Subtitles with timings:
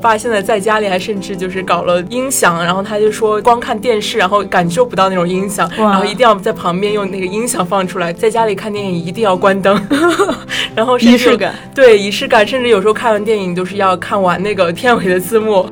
[0.00, 9.80] 爸现在在家里还甚至就是搞了音响，然后他就说光看电视然后感受不到那种音响，然后一定要在旁边用那个音响放出来，在家里看电影一定要关灯，
[10.74, 15.66] 然后仪式感，对仪式感，甚至有时候看完电影都是要看完那个片尾的字幕。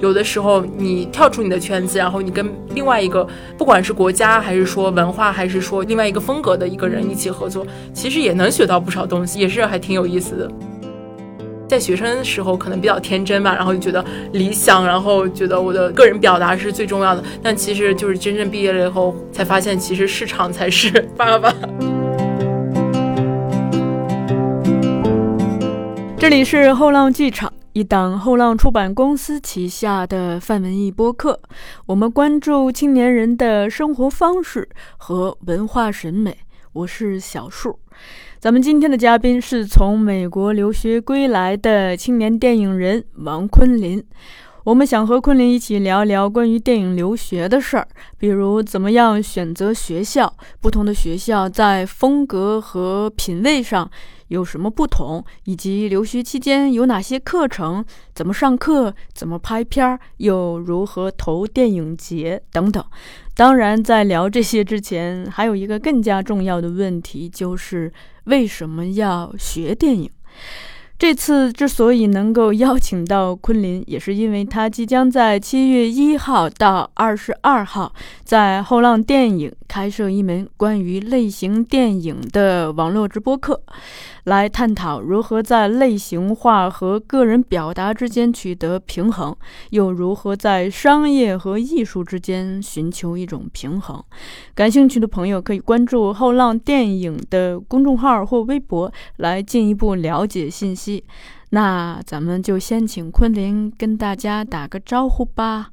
[0.00, 3.26] 有的时候，你跳出你的圈子，然后你跟另外一个，
[3.58, 10.50] 不管是国家还是说文化，还是说另外一个风格的一个人一起合作，其实也能学到不少东西，也是还挺有意思的。
[11.70, 17.22] 在学生的时候可能比较天真吧，然后就觉得理想，然后觉得我的个人表达是最重要的。
[17.40, 21.54] 但其实就是真正毕业了以后，才发现其实市场才是爸爸。
[26.18, 27.52] 这里是后浪剧场。
[27.72, 31.38] 一档后浪出版公司旗下的泛文艺播客，
[31.86, 36.36] 我们关注青年人的生活方式和文化审美。
[36.72, 37.78] 我是小树，
[38.40, 44.02] 咱们今天的嘉宾是从美国留学归来的青年电影人王昆林。
[44.64, 53.90] 我们想和昆凌一起聊聊关于电影留学的事儿，比如怎么样选择学校，不同的学校在风格和品味上
[54.28, 62.82] 有什么不同，以及留学期间有哪些课程，怎么上课，怎么拍片儿，又如何投电影节等等。
[63.34, 67.90] 当然，在聊这些之前，还有一个更加重要的问题，就是
[68.24, 70.10] 为什么要学电影？
[71.00, 77.90] 这次之所以能够邀请到昆凌，也是因为他即将在七月一号到二十二号
[78.22, 83.62] 在后浪电影开设一门关于类型电影的网络直播课。
[84.24, 89.34] 来探讨如何在类型化和个人表达之间取得平衡，
[89.70, 94.04] 又如何在商业和艺术之间寻求一种平衡。
[94.54, 100.89] 感兴趣的朋友可以关注后浪电影的公众号或微博来进一步了解信息。
[101.50, 105.70] 那咱们就先请昆凌跟大家打个招呼吧。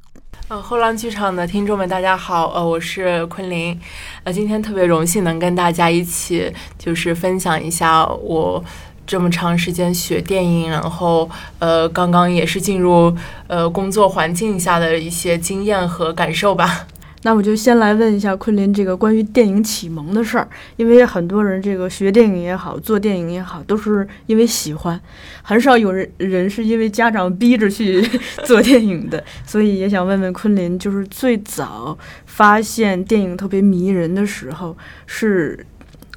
[0.49, 3.79] 呃，后浪剧场的听众们，大家好，呃，我是昆凌，
[4.23, 8.63] 呃，今天特别荣幸能跟大家一起，就是分享一下我
[9.05, 11.29] 这么长时间学电影，然后
[11.59, 13.15] 呃，刚刚也是进入
[13.47, 16.87] 呃工作环境下的一些经验和感受吧。
[17.27, 24.97] 那我就先来问一下昆凌这个关于电影启蒙的事儿，因为很多人这个学电影也好，做电影也好，都是因为喜欢，
[25.41, 28.01] 很少有人人是因为家长逼着去
[28.47, 35.65] 做电影的，所以也想问问昆凌，就是最早发现电影特别迷人的时候，是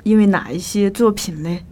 [0.05, 1.65] 因为哪一些作品嘞？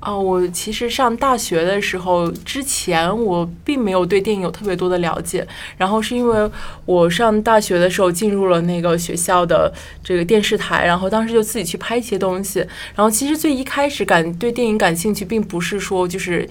[0.00, 5.46] 哦，我其实上大学的时候之前，我并没有对电影有特别多的了解。
[5.76, 6.50] 然后是因为
[6.84, 9.72] 我上大学的时候进入了那个学校的
[10.02, 12.60] 这个电视台，然后当时就自己去拍一些东西。
[12.94, 16.48] 然后其实最一开始感对电影感兴趣，并不是说就是。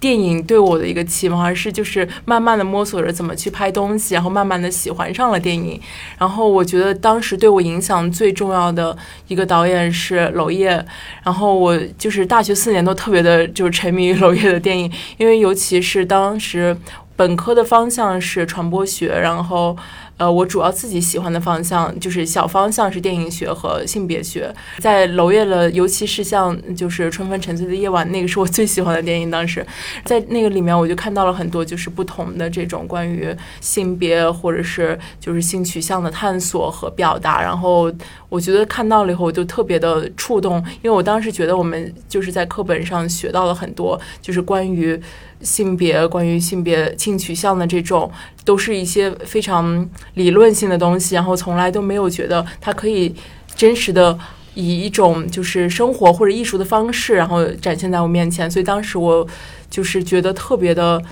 [0.00, 5.78] 电影对我的一个启蒙，而是就是慢慢的摸索着怎么去拍东西，然后慢慢的喜欢上了电影。
[6.18, 8.96] 然后我觉得当时对我影响最重要的
[9.28, 10.84] 一个导演是娄烨。
[11.22, 16.74] 然后我就是大学四年都特别的，就是沉迷于娄烨的电影，因为尤其是当时
[17.14, 19.76] 本科的方向是传播学，然后。
[20.20, 29.30] 呃，我主要自己喜欢的方向就是小方向是电影学和性别学，在娄烨的，尤其是像就是《春风沉醉的夜晚》，那个是我最喜欢的电影。
[29.30, 29.66] 当时
[30.04, 37.40] 在那个里面，我就看到了很多就是不同的这种关于性别或者是就是性取向的探索和表达。
[37.40, 37.90] 然后
[38.28, 45.00] 我觉得看到了以后，我就特别的触动，因为我当时觉得我们就是在课本上学到了很多，就是关于。
[45.42, 48.10] 性别关于性别性取向的这种，
[48.44, 53.14] 都是一些非常理论性的东西，然后从来都没有觉得它可以
[53.54, 54.18] 真实的
[54.54, 58.50] 以一种就是生活或者艺术的方式，然后展现在我面前。
[58.50, 59.26] 所以当时我
[59.68, 61.02] 就是觉得特别的，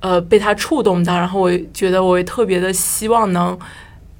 [0.00, 3.58] 呃，被它触动到，然后我觉得我也特别的希望能。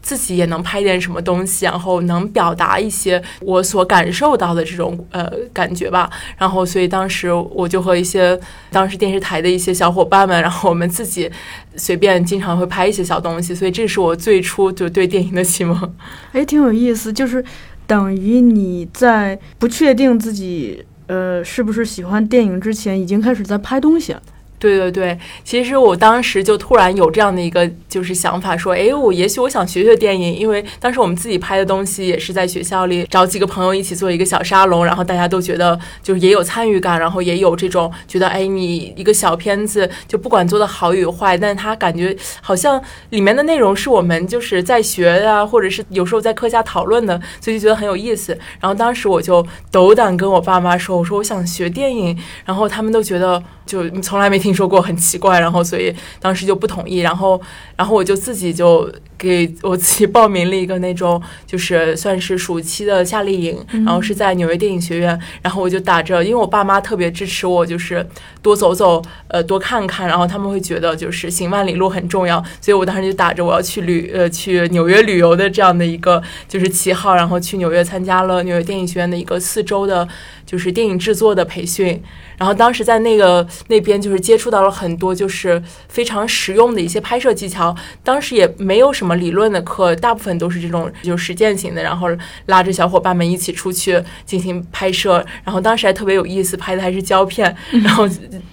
[0.02, 6.10] 自己也能拍点什么东西，然后能表达一些我所感受到的这种呃感觉吧。
[6.36, 8.38] 然后，所以当时我就和一些
[8.70, 11.30] 当时电视台的一些小伙伴们，然后我们自己
[11.76, 13.54] 随便经常会拍一些小东西。
[13.54, 15.94] 所以这是我最初就对电影的启蒙。
[16.32, 17.44] 哎，挺有意思，就是
[17.86, 24.22] 等于你在不确定自己呃是不是喜欢电影之前，已经开始在拍东西了。
[24.62, 42.80] 对对对，其实我当时就突然有这样的一个就是想法，说，哎，我也许我想学学电影，因为当时我们自己拍的东西也是在学校里找几个朋友一起做一个小沙龙，然后大家都觉得就是也有参与感，然后也有这种觉得，哎，你一个小片子就不管做的好与坏，但是他感觉好像
[43.10, 48.38] 里面的内容是我们就是在学啊，或者是有时候在课下讨论的，所以就觉得很有意思。
[48.60, 53.42] 然后当时我就斗胆跟我爸妈说，我说我想学电影，然后他们都觉得。
[53.66, 55.40] 就从来没听说过，很奇怪。
[55.40, 56.98] 然后所以当时就不同意。
[56.98, 57.40] 然后
[57.76, 65.18] 然后我就自己就给我自己报名了一个那种就是算是暑期的夏令营，然后是在纽约电影学院。
[65.40, 68.06] 然后我就打着，因为我爸妈特别支持我，就是
[68.40, 70.08] 多走走，呃，多看看。
[70.08, 80.08] 然后他们会觉得就是行万里路很重要，所以我当时就打着我要去旅呃去纽约旅游的这样的一个就是旗号，然后去纽约参加了纽约电影学院的一个四周的，
[80.44, 82.02] 就是电影制作的培训。
[82.38, 87.76] 然后当时在那个那边就是接触到了很多就是非常实用的一些拍摄技巧。
[88.02, 92.08] 当时也没有什么理论的课，大部分都是这种就实践型的，然后
[92.46, 95.24] 拉着小伙伴们一起出去进行拍摄。
[95.44, 97.54] 然后当时还特别有意思，拍的还是胶片。
[97.70, 98.08] 然后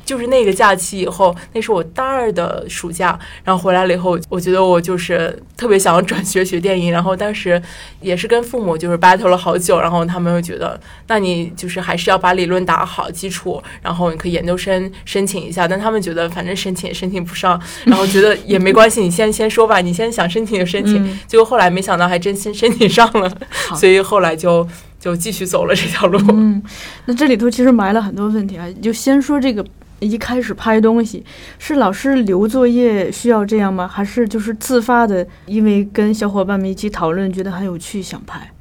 [0.06, 6.92] 就是那个假期以后，那是我大二的暑假，然后回来了以后，我觉得我就是特别想要转学学电影。
[6.92, 7.62] 然后当时
[8.02, 13.62] 也是跟父母就是 battle 了好久，然后他们又觉得，那你就是还是要把理论打好基础。
[13.82, 21.20] 然后你可以研究生申请一下，但他们觉得反正申请也申请不上，然后觉得也没关系，你先先说吧，你先想申请就申请。
[21.28, 23.32] 结果后来没想到还真先申请上了，
[23.76, 24.68] 所以后来就
[25.00, 26.20] 就继续走了这条路。
[26.30, 26.62] 嗯，
[27.06, 29.66] 那这里头其实埋了很多问题啊，就先说这个
[30.00, 31.24] 一开始拍东西
[31.58, 33.88] 是老师留作业需要这样吗？
[33.88, 38.52] 还是就是自发的，因为跟小伙伴们一起讨论觉得很有趣想拍？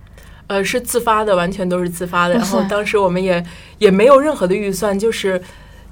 [0.48, 2.34] 呃，是自发的，完全都是自发的。
[2.34, 3.44] 然后当时我们也
[3.78, 5.40] 也没有任何的预算，就是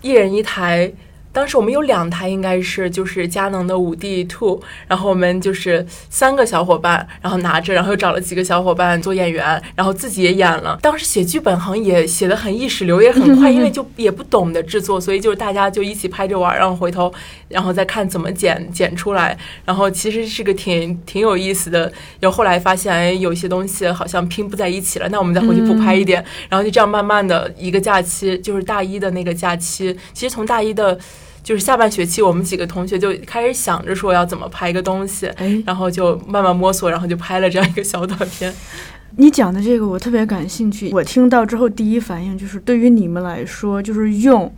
[0.03, 0.93] 一人一台。
[1.37, 10.79] 当时我们有两台，应该是就是佳能的五 D Two，然后我们就是三个小伙伴，然后拿着，然后又找了几个小伙伴做演员，然后自己也演了。
[10.81, 17.13] 当时写剧本好像也写的很意识流，也很快，因为就也不懂得制作，所以就是大家就一起拍着玩，然后回头
[17.49, 19.37] 然后再看怎么剪剪出来。
[19.67, 21.93] 然后其实是个挺挺有意思的。
[22.19, 26.25] 然后后来发现，哎，有些东西好像拼不在一起了，那我们再回去补拍一点。
[26.49, 30.99] 然后就这样慢慢的一个假期，就是大一的那个假期，其实从大一的。
[31.47, 35.31] 就是下半学期，我们几个同学就开始想着说要怎么拍一个东西，
[35.65, 38.53] 然后就慢慢摸索，然后就拍了这样一个小短片。
[39.17, 44.53] 你讲的这个我特别感兴趣，我听到之后第一反应就是，对于你们来说，就是用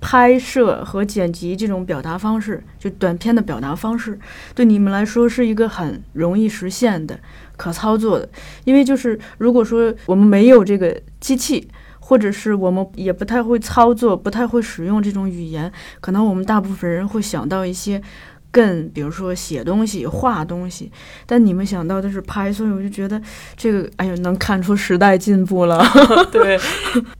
[0.00, 4.18] 拍摄和剪辑这种表达方式，就短片的表达方式，
[4.52, 7.16] 对你们来说是一个很容易实现的、
[7.56, 8.28] 可操作的。
[8.64, 11.68] 因为就是如果说我们没有这个机器。
[12.04, 18.02] 或者是我们也不太会操作，不太会使用这种语言，可能我们大部分人会想到一些。
[18.52, 20.92] 更比如说写东西、画东西，
[21.24, 23.20] 但你们想到的是拍，所以我就觉得
[23.56, 25.82] 这个，哎呦，能看出时代进步了。
[26.30, 26.60] 对，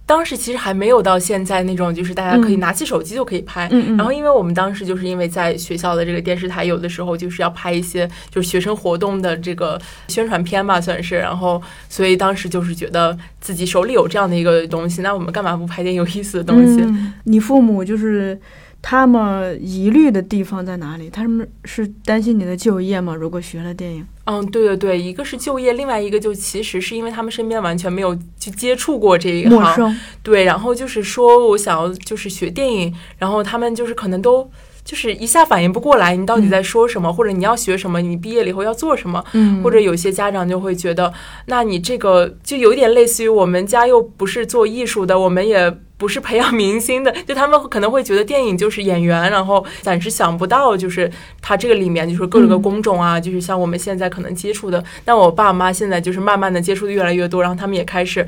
[0.04, 3.66] 当时其实还没有到现在那种，就是大家可以拿起手机就可以拍。
[3.96, 11.16] 然后，因为我们当时就是因为在学校的这个电视台，有的时候就是要拍一些就是学生活动的这个宣传片吧，算是。
[11.16, 16.86] 然后，所以当时就是觉得自己手里有这样的一个东西，那我们干嘛不拍点有意思的东西？
[17.24, 18.38] 你父母就是。
[18.82, 21.08] 他们疑虑的地方在哪里？
[21.08, 23.14] 他们是担心你的就业吗？
[23.14, 24.04] 如果学了电影？
[24.24, 34.50] 嗯，对对对，一个是就业，另外一个就其实是因为他们身边完全没有去接触过这一行，对，然后就是说我想要就是学电影，然后他们就是可能都
[34.84, 41.12] 就是一下反应不过来你到底在说什么，或者你要学什么，你毕业了以后要做什么，嗯，或者有些家长就会觉得，
[41.46, 45.76] 那你这个就有点类似于我们家又不是做艺术的，我们也。
[45.98, 51.08] 不是培养明星的，就他们可能会觉得电影就是演员，然后暂时想不到，就是
[51.40, 54.82] 他这个里面就是各个工种啊，就是像我们现在可能接触的。
[55.04, 58.26] 但我爸妈现在就是慢慢的接触的越来越多，然后他们也开始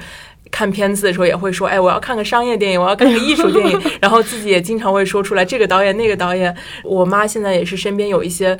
[0.54, 6.54] 看片子的时候也会说，哎，我要看个商业电影，我要看个艺术电影， 然后自己也经常会说出来这个导演那个导演。
[6.84, 8.56] 我妈现在也是身边有一些。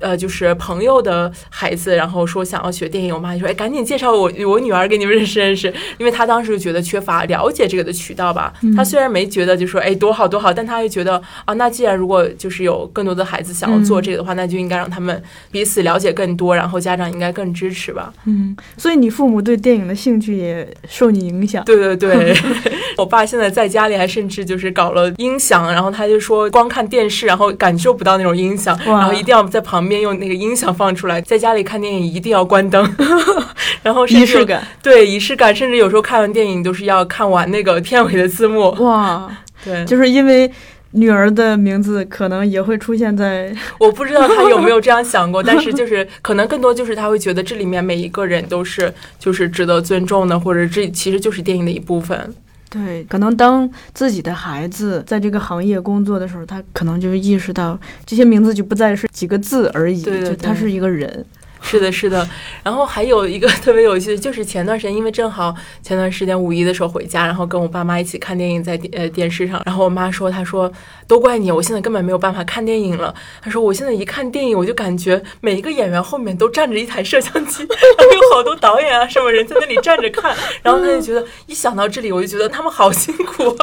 [0.00, 8.52] 呃，就是朋友的孩子，然后说想要学电影，我妈就说：“哎，赶紧介绍我我女儿给你们认识认识。”因为她当时就觉得缺乏了解这个的渠道吧。
[8.76, 18.12] 她虽然没觉得就说哎多好多好，但她又觉得啊，那既然如果就是有更多的孩子想要做这个的话，那就应该让他们彼此了解更多，然后家长应该更支持吧。
[18.26, 21.64] 嗯，所以你父母对电影的兴趣也受你影响。
[21.64, 22.32] 对对对
[22.96, 29.87] 我爸现在在家里还甚至就是搞了音响，然后他就说光看电视，然后感受不到那种音响，然后一定要在旁。
[29.87, 32.94] 边用那个音响放出来，在家里看电影一定要关灯，
[33.82, 38.70] 然后仪式感，对仪式感，甚至有时候看完电影都是要看完那个片尾的字幕。
[38.80, 39.30] 哇，
[39.64, 40.50] 对，就是因为
[40.92, 52.34] 女儿的名字可能也会出现在， 我不知道他有没有这样想过，但是就是可能更多就是他会觉得这里面每一个人都是就是值得尊重的，或者这其实就是电影的一部分。
[52.70, 61.24] 对，可能当自己的孩子在这个行业工作的时候，他可能就意识到这些名字就不再是几个字而已，就他是一个人。
[61.62, 62.26] 是的，是的。
[62.62, 69.60] 然后还有一个特别有趣的，就是前段时间，因为正好前段时间五一的时候回家，然后跟我爸妈一起看电影，在电呃电视上。
[69.66, 70.70] 然后我妈说：“她说
[71.06, 77.64] 都怪你，我现在根本没有办法看电影了。”她说：“我现在一看电影，我就感觉每一个演员后面都站着一台摄像机，
[77.98, 80.34] 然后有好多导演啊什么人在那里站着看。
[80.62, 83.56] 然后她就觉得一想到这里，我就觉得他们好辛苦，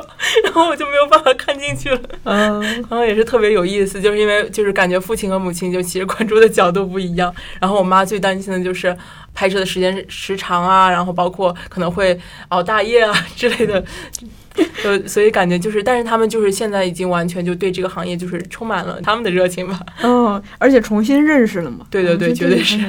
[0.43, 1.99] 然后我就没有办法看进去了。
[2.23, 7.33] 嗯， 然后也是特别有意思，就是因为就是感觉父亲和母亲就其实关注的角度不一样。
[7.59, 8.95] 然后我妈最担心的就是
[9.33, 13.83] 拍摄的时间时长啊，然后包括可能会熬大夜啊之类的，
[14.83, 19.79] 呃，所以感觉就是，但是他们就是现在已经完全就对这个行业就是充满了他们的热情吧。
[20.01, 21.85] 嗯，而且重新认识了嘛。
[21.89, 22.79] 对对对，绝对是。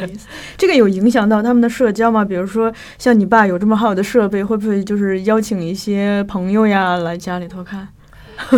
[0.56, 2.24] 这个有影响到他们的社交吗？
[2.24, 7.88] 比如说像你爸有这么好的设备，会不会就是邀请一些朋友呀来家里头看？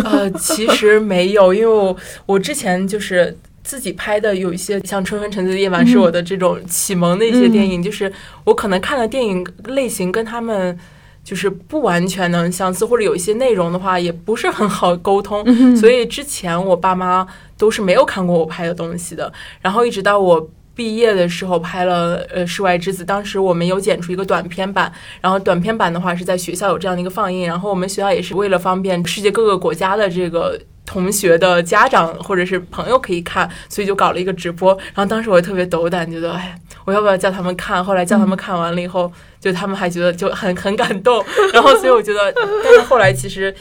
[0.03, 3.37] 呃，其实没有，因为我我之前就是。
[3.63, 8.11] 自己拍的有一些像《春风沉醉的夜晚》是我的这种启蒙的一些电影，就是
[8.43, 10.77] 我可能看的电影类型跟他们
[11.23, 19.31] 就是不完全能相似，或者有一些内容的话也不是很好沟通，所以之前我爸妈都是没有看过我拍的东西的。
[19.61, 30.59] 然后一直到我毕业的时候拍了呃《世外之子》，当时我们有剪出一个短片版，然后短片版的话是在学校有这样的一个放映，然后我们学校也是为了方便世界各个国家的这个。
[30.89, 34.75] 同学的家长或者是朋友可以看，所以就搞了一个直播。
[34.95, 37.85] 然后当时我也特别斗胆，觉得哎，我要不要叫他们看？
[37.85, 41.23] 后来叫他们看完了以后，就他们还觉得就很很感动。
[41.53, 43.53] 然后所以我觉得，但是后来其实。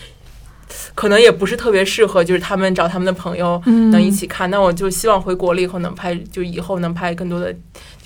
[0.94, 4.50] 可能也不是特别适合，就是他们找他们的朋友能一起看。
[4.50, 7.54] 那我就希望回国了以后能拍，就以后能拍更多的，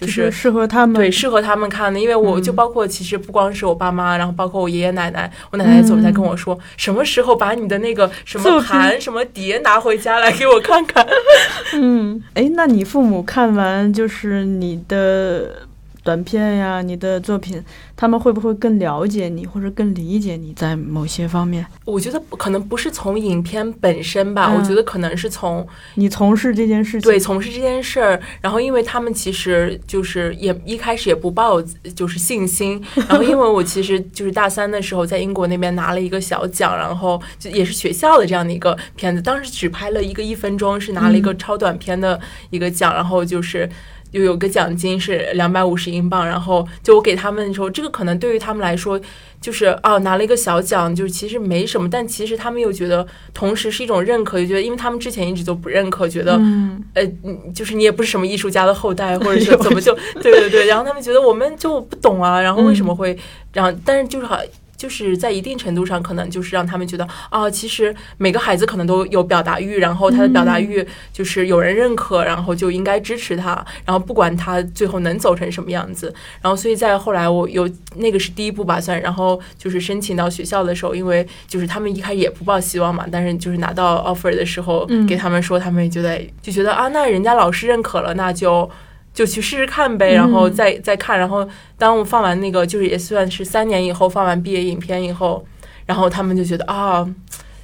[0.00, 1.98] 就是适合他们对适合他们看的。
[1.98, 11.06] 因为我就包括其实不光是我爸妈，然后包括我爷爷奶奶，我奶奶总在跟我说，什么时候把你的那个什么盘、什么碟拿回家来给我看看。
[11.74, 15.66] 嗯，哎，那你父母看完就是你的。
[16.02, 17.62] 短片呀，你的作品，
[17.96, 21.64] 他们会不会更了解你，或者更理解你在某些方面？
[21.84, 28.20] 我觉得可能不是从影片本身吧，我觉得可能是从你从事这件事情，对，从事这件事儿。
[28.40, 31.62] 然后，因为他们其实就是也一开始也不抱
[31.94, 32.82] 就是信心。
[33.08, 43.70] 然后，因为我其实就是大三的时候在英国那边拿了一个小奖，然后就也是学校的这样的一个片子，当时只拍了一个一分钟，是拿了一个超短片的一个奖，然后就是。
[44.12, 48.98] 又有个奖金是两百五十英镑，然后就我给他们的时候，这个可能对于他们来说
[49.40, 56.40] 就是哦拿了一个小奖，就是其实没什么，但其实他们又觉得同时是一种认可，就觉得因为他们之前一直都不认可，觉得
[56.94, 57.04] 呃
[57.52, 63.18] 就是你也不是什么艺术家的后代，或者是怎么就对对对，然后他们觉得我们就不懂啊，然后为什么会
[63.52, 63.74] 这样？
[63.84, 64.38] 但是就是好。
[64.82, 88.68] 就是在一定程度上，可能就是让他们觉得啊，其实每个孩子可能都有表达欲，然后他的表达欲就是有人认可，然后就应该支持他，然后不管他最后能走成什么样子，然后所以在后来我有那个是第一步吧算，然后就是申请到学校的时候，因为就是他们一开始也不抱希望嘛，但是就是拿到 offer 的时候，给他们说，他们也觉得就觉得啊，那人家老师认可了，那就。
[89.12, 95.44] 就去试试看呗，然后再再看，然后当我放完那个，就是也算是三年以后放完毕业影片以后，
[95.86, 97.06] 然后他们就觉得啊，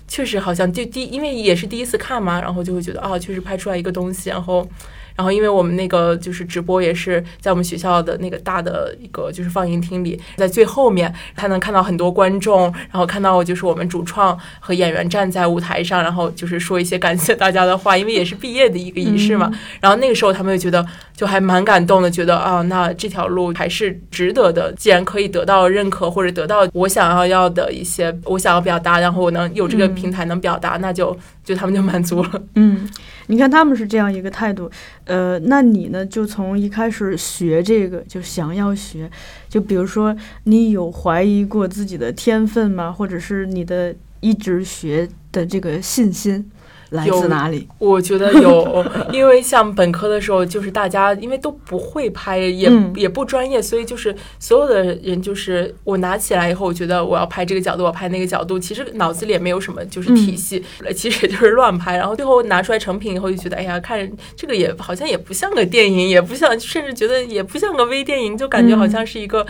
[0.06, 4.68] 确实好像就第，因为也是第一次看嘛，然后就会觉得啊，确实拍出来一个东西，然后。
[5.18, 19.50] 然后，因为我们那个就是直播，也是在我们学校的那个大的一个就是放映厅里，在最后面，他能看到很多观众，然后看到就是我们主创和演员站在舞台上，然后就是说一些感谢大家的话，因为也是毕业的一个仪式嘛。
[19.80, 24.72] 然后那个时候，他们就觉得就还蛮感动的，觉得啊，那这条路还是值得的。
[24.74, 32.30] 既然可以得到认可，或者得到我想要要的一些我想要表达，然后我能有这个平台能表达，那就就他们就满足了。
[32.54, 32.88] 嗯。
[33.30, 34.70] 你看他们是这样一个态度，
[35.08, 36.04] 呃，那你呢？
[36.04, 39.10] 就从一开始学这个，就想要学，
[39.48, 42.92] 就比如说你有怀疑过自己的天分吗？
[42.92, 46.50] 或者是你的一直学的这个信心？
[46.90, 47.68] 来自哪里？
[47.78, 60.64] 我觉得有， 因为像本科的时候，就是大家因为都不会拍，也也不专业，所以就是所有的人，就是我拿起来以后，我觉得我要拍这个角度，我拍那个角度，其实脑子里也没有什么就是体系，
[60.96, 61.96] 其实也就是乱拍。
[61.96, 69.46] 然后最后拿出来成品以后，就觉得哎呀，看这个也好像也不像个电影，也不像，甚至觉得也不像个微电影，就感觉好像是一个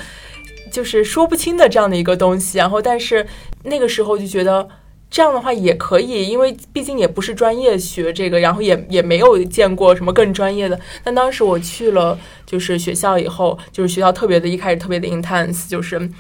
[0.72, 2.58] 就是说不清的这样的一个东西。
[2.58, 3.24] 然后，但是
[3.62, 4.68] 那个时候就觉得。
[5.10, 10.78] 这样的话也可以，因为毕竟也不是专业学这个，然后也也没有见过什么更专业的。
[11.02, 16.10] 但当时我去了就是学校以后，就是学校特别的一开始特别的 intense，就是。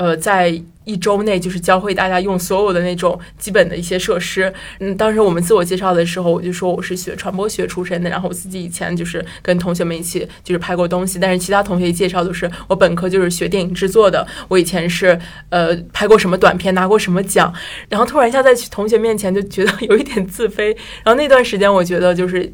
[0.00, 0.48] 呃，在
[0.84, 4.50] 一周内就是教会大家用所有的那种基本的一些设施。
[4.78, 17.52] 嗯，当时我们自我介绍的时候，我就说我是学传播学出身的，然后我自己以前就是跟同学们一起就是拍过东西，但是其他同学介绍都是我本科就是学电影制作的，我以前是呃拍过什么短片，拿过什么奖，
[17.90, 22.50] 然后突然一下在同学面前就觉得 有一点自卑，然后那段时间我觉得就是。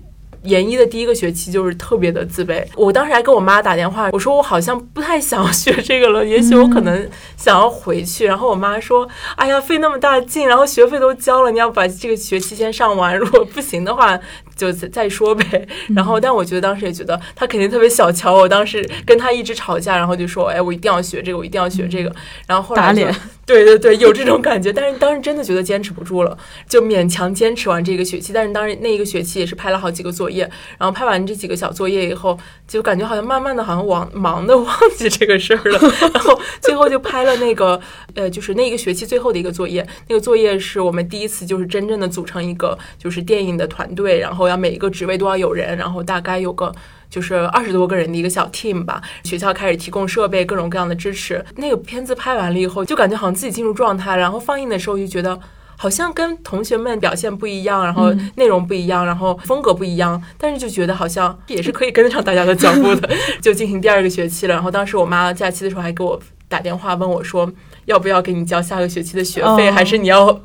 [0.46, 8.24] 研一的第一个学期就是特别的自卑，我当时还跟我妈打电话，我说我好像不太想学这个了， 也许我可能想要回去。
[8.26, 14.18] 然后我妈说：“哎呀，费那么大劲，然后学费都交了，你要把这个学期先上完，如果不行的话。”
[14.56, 22.10] 就再说呗，然后，但我觉得当时也觉得他肯定特别小瞧我，当时跟他一直吵架，然后就说，哎，我一定要学这个，我一定要学这个，
[22.46, 23.14] 然后后来打脸，
[23.46, 26.36] 对对对，有这种感觉，但是当时真的觉得坚持不住了，
[26.68, 30.42] 就勉强坚持完这个学期，但是当时那一个学期也是拍了好几个作业，
[30.78, 32.36] 然后拍完这几个小作业以后，
[32.66, 35.78] 就感觉好像慢慢的好像忘忙的忘记这个事儿了，
[36.12, 37.80] 然后最后就拍了那个，
[38.14, 44.46] 呃，就是那一个学期最后的一个作业，那个作业是我们第一次就是真正的组成一个就是电影的团队，然后。
[44.46, 46.72] 要每一个职位都要有人，然后大概有个
[47.16, 49.00] 就是二十多个人的一个小 team 吧。
[49.25, 51.42] 学校开始提供设备，各种各样的支持。
[51.56, 54.14] 那个片子拍完了以后，就感觉好像自己进入状态。
[54.18, 55.40] 然后放映的时候就觉得
[55.78, 60.23] 好像跟同学们表现不一样，然后内容不一样，然后风格不一样。
[60.37, 63.08] 但是就觉得好像也是可以跟得上大家的脚步的，
[63.40, 64.52] 就进行第二个学期了。
[64.52, 67.50] 然后当时我妈假期的时候还给我打电话问我说，
[67.87, 70.38] 要不要给你交下个学期的学费，还是你要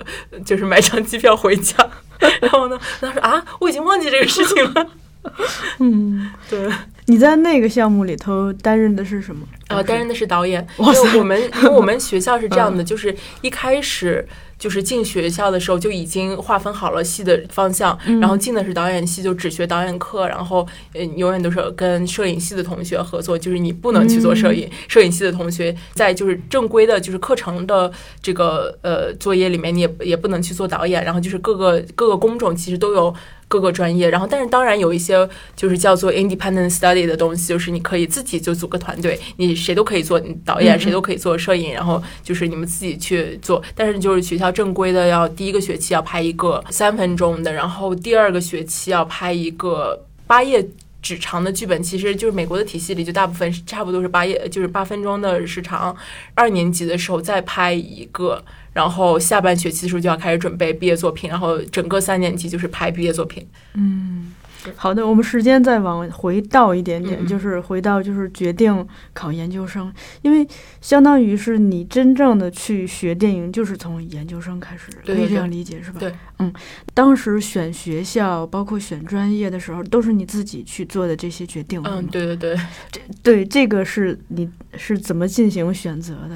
[0.46, 1.76] 就是买张机票回家？
[2.40, 2.80] 然后呢？
[3.02, 4.88] 她说啊，我已经忘记这个事情了。
[5.80, 6.70] 嗯，对。
[7.08, 9.46] 你在那个项目里头担任的是什么？
[9.68, 10.66] 呃，担任的是导演。
[10.78, 14.28] 因为我们 因为我们学校是这样的，就是一开始。
[14.62, 20.64] 就是进学校的时候就已经划分好了系的方向，然后进的是导演系，就只学导演课，然后
[20.94, 33.12] 呃永远都是跟摄影系的同学合作，就是你不能去做摄影，摄影系的同学在就是正规的就是课程的这个呃作业里面，你也也不能去做导演，然后就是各个各个工种其实都有。
[33.52, 43.62] 各个专业，然后但是当然有一些就是叫做 independent study 的东西，就是你可以自己就组个团队，你谁都可以做导演，谁都可以做摄影，然后就是你们自己去做。
[43.76, 50.66] 但是就是学校正规的，要第一个学期要拍一个三分钟的，然后第二个学期要拍一个八页
[51.02, 51.84] 纸长的剧本。
[51.84, 55.94] 其实就是美国的体系里，就大部分差不多是八页，就是八分钟的时长。
[56.36, 58.42] 二年级的时候再拍一个。
[58.74, 63.46] 然后下半学期的时候就要开始准备毕业作品，然后整个三年级就是拍毕业作品。
[63.74, 64.34] 嗯，
[64.76, 70.48] 好的，我们时间再往回倒一点点，就是回到就是决定考研究生，因为
[70.80, 76.00] 相当于是你真正的去学电影，就是从研究生开始，可以这样理解是吧？
[76.00, 76.54] 对，嗯，
[76.94, 81.82] 当时选学校，包括选专业的时候，都是你自己去做的这些决定。
[81.84, 82.56] 嗯，对对对，
[82.92, 86.36] 这对这个是你是怎么进行选择的？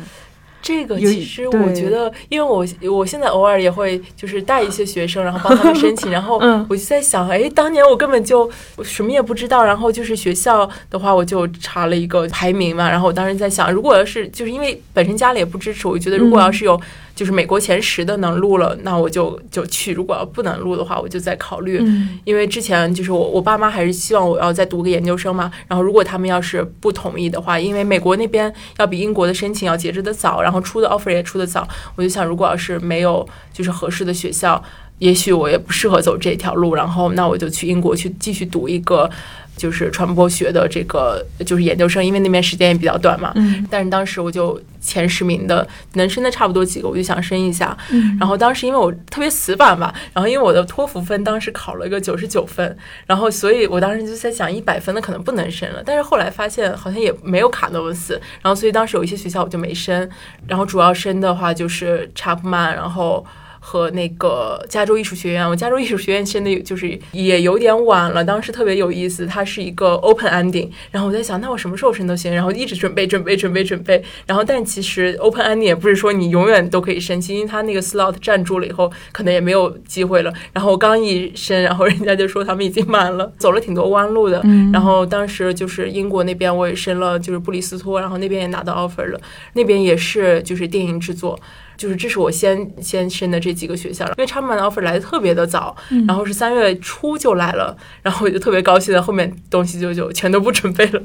[0.65, 8.49] 这个其实我觉得，因为我我现在偶尔也会就是带一些学生，然后帮他们申请， 然后我就在想，哎，当年我根本就
[8.83, 16.81] 什么也不知道，然后就是学校的话，我就查了一个排名嘛，然后我当时在想，如果要是就是因为本身家里也不支持，我觉得如果要是有。
[17.15, 21.81] 就是美国前十的能录了，那我就就去；如果要不能录的话，我就再考虑。
[22.25, 25.49] 因为之前就是我我爸妈还是希望我要再读个研究生嘛。
[25.69, 34.61] 然后如果他们要是不同意的话，因为美国那边要比英国的申请要截止的早，然后出的 offer 也出的早，我就想，如果要是没有就是合适的学校，
[34.99, 36.75] 也许我也不适合走这条路。
[36.75, 39.09] 然后那我就去英国去继续读一个。
[39.55, 43.31] 就是传播学的这个就是研究生，因为那边时间也比较短嘛。
[43.35, 43.65] 嗯。
[43.69, 47.77] 但是当时我就前十名的能申的差不多几个，我就想申一下。
[47.91, 48.17] 嗯。
[48.19, 55.81] 然后当时因为我特别死板吧，然后因为我的托福分当时考了一个九十九分，然后所以我当时就在想一百分的可能不能申了。
[55.85, 60.09] 但是后来发现好像也没有卡那么死，然后所以当时有一些学校我就没申。
[60.47, 63.25] 然后主要申的话就是查普曼，然后。
[63.67, 80.31] 和那个加州艺术学院，我加州艺术学院现在就是也有点晚了，当时特别有意思，它是一个 open ending，然后我在想，那我什么时候申都行，然后一直准备准备准备准备，然后但其实 open ending 也不是说你永远都可以申请，因为它那个 slot 占住了以后，可能也没有机会了。
[80.53, 84.43] 然后我刚一申，然后人家就说他们已经满了，走了挺多弯路的。
[84.71, 89.19] 然后当时就是英国那边我也申了，就是布里斯托，然后那边也拿到 offer 了，
[89.53, 91.39] 那边也是就是电影制作。
[91.77, 95.75] 就是这是我先先申的这几个学校了，因为 Chapman 的 offer 来的特别的早，
[96.07, 101.01] 然后是三月初就来了，然后我就特别高兴的，后面东西就就全都不准备了，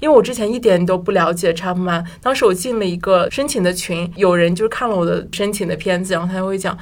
[0.00, 6.76] 因为我之前一点都不了解 Chapman，当时我进了一个申请的群，有人就是看了我的申请的片子，然后他就会讲。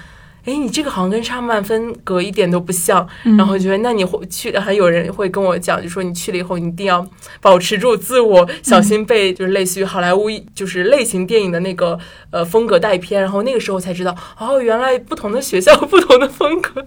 [0.48, 3.06] 哎，你这个好像跟沙曼风格一点都不像。
[3.24, 7.06] 嗯然后觉得那你会去，还有人会跟我讲，就说你去了以后，你一定要
[7.42, 11.98] 保持住自我，小心被就是类似于好莱坞就是类型电影的那个
[12.30, 13.20] 呃风格带偏。
[13.20, 16.86] 然后那个时候才知道，哦，原来不同的学校有 不同的风格。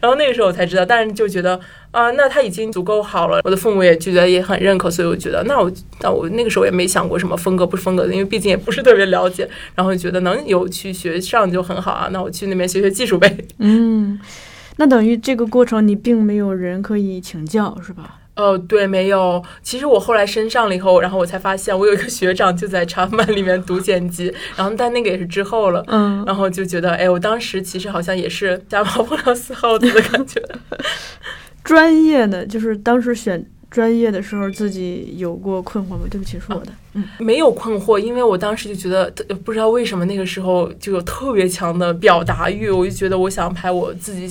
[0.00, 1.58] 然后那个时候我才知道，但是就觉得
[1.90, 3.40] 啊、那他已经足够好了。
[3.44, 9.48] 我的父母也觉得也很认可，所以我觉得那我那我那个时候也没想过什么风格不风格的，因为毕竟也不是特别了解。
[9.74, 13.36] 然后觉得能有去学上就很好啊，那我去那边学学技术呗。
[13.58, 14.18] 嗯，
[14.76, 18.20] 那等于这个过程你并没有人可以请教，是吧？
[18.34, 19.42] 呃，对，没有。
[19.62, 30.40] 其实我后来升上了以后，然后我才发现，我有一个学长就在长曼里面读剪辑，然后但那个也是之后了，嗯，然后就觉得，哎，我当时其实好像也是瞎猫碰到死耗子的感觉。
[31.62, 36.00] 专业的就是当时选专业的时候，自己有过困惑吗？
[36.10, 36.72] 对不起，是我的。
[36.94, 44.28] 嗯没有困惑，因为我当时就觉得，呃不知道为什么那个时候就有特别强的表达欲，我就觉得我想拍我自己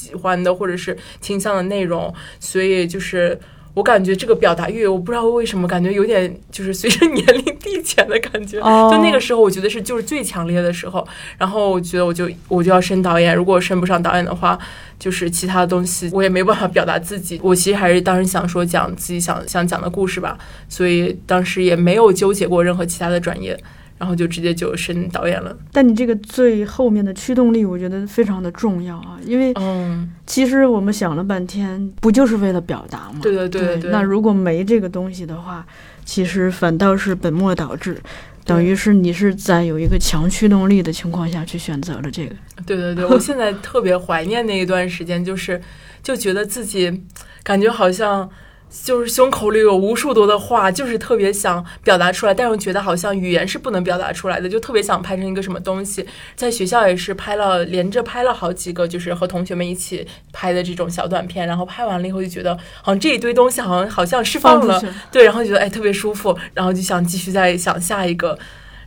[0.00, 3.38] 喜欢的或者是倾向的内容，所以就是。
[3.72, 8.58] 我感觉这个表达欲，我不知道为什么感觉有点就是随着年龄递减的感觉。
[8.58, 11.06] 哦就那个时候，我觉得是就是最强烈的时候。
[11.38, 14.58] 然后我觉得我就我就要升导演，如果我升不上导演的话，
[14.98, 17.38] 就是其他的东西我也没办法表达自己。
[17.44, 20.36] 我其实还是当时想说讲自己想想讲的故事吧，
[20.68, 23.56] 所以当时也没有纠结过任何其他的专业，
[24.00, 25.54] 然后就直接就升导演了。
[25.70, 33.18] 但你这个最后面的驱动力，我觉得非常的重要啊，因为嗯，其实我们想了半天，不就是为了表达吗？
[33.20, 35.66] 对对对对对那如果没这个东西的话，
[36.06, 38.00] 其实反倒是本末倒置，
[38.46, 42.34] 等于是你是在有一个强驱动力的情况下去选择了这个。
[42.64, 45.60] 对对对，我现在特别怀念那一段时间，就是
[46.02, 47.04] 就觉得自己
[47.42, 48.30] 感觉好像。
[48.70, 56.06] 就是胸口里有无数多的话，就是特别想表达出来，但是觉得好像语言是不能表达出来的，就特别想拍成一个什么东西。
[56.36, 61.46] 在学校也是拍了，连着拍了好几个，就是和同学们一起拍的这种小短片。
[61.46, 64.80] 然后拍完了以后就觉得，好像这一堆东西好像好像释放了
[65.10, 68.38] 对，然后觉得哎特别舒服，然后就想继续再想下一个。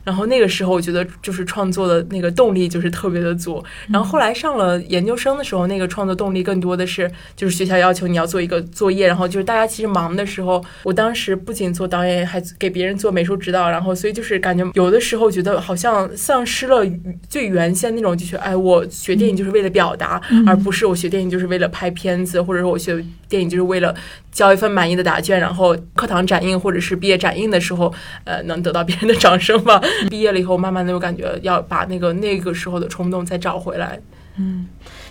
[0.04, 3.64] 然后那个时候，我觉得就是创作的那个动力就是特别的足。
[3.90, 16.86] 然后后来上了研究生的时候，那个创作动力更多的是就是学校要求你要做一个作业，然后就是大家其实忙的时候，我当时不仅做导演，还给别人做美术指导，然后所以就是感觉有的时候觉得好像丧失了
[17.30, 23.96] 最原先那种，就是哎，我学电影就是为了表达，而不是我学电影就是为了拍片子，或者说我学电影就是为了
[24.32, 27.94] 交一份满意的答卷，然后课堂展映或者是毕业展映的时候，
[28.26, 29.82] 呃，能得到别人的掌声吧。
[30.10, 34.00] 毕业了以后，慢慢的我感觉要把那个那个时候的冲动再找回来。
[34.38, 34.68] 嗯，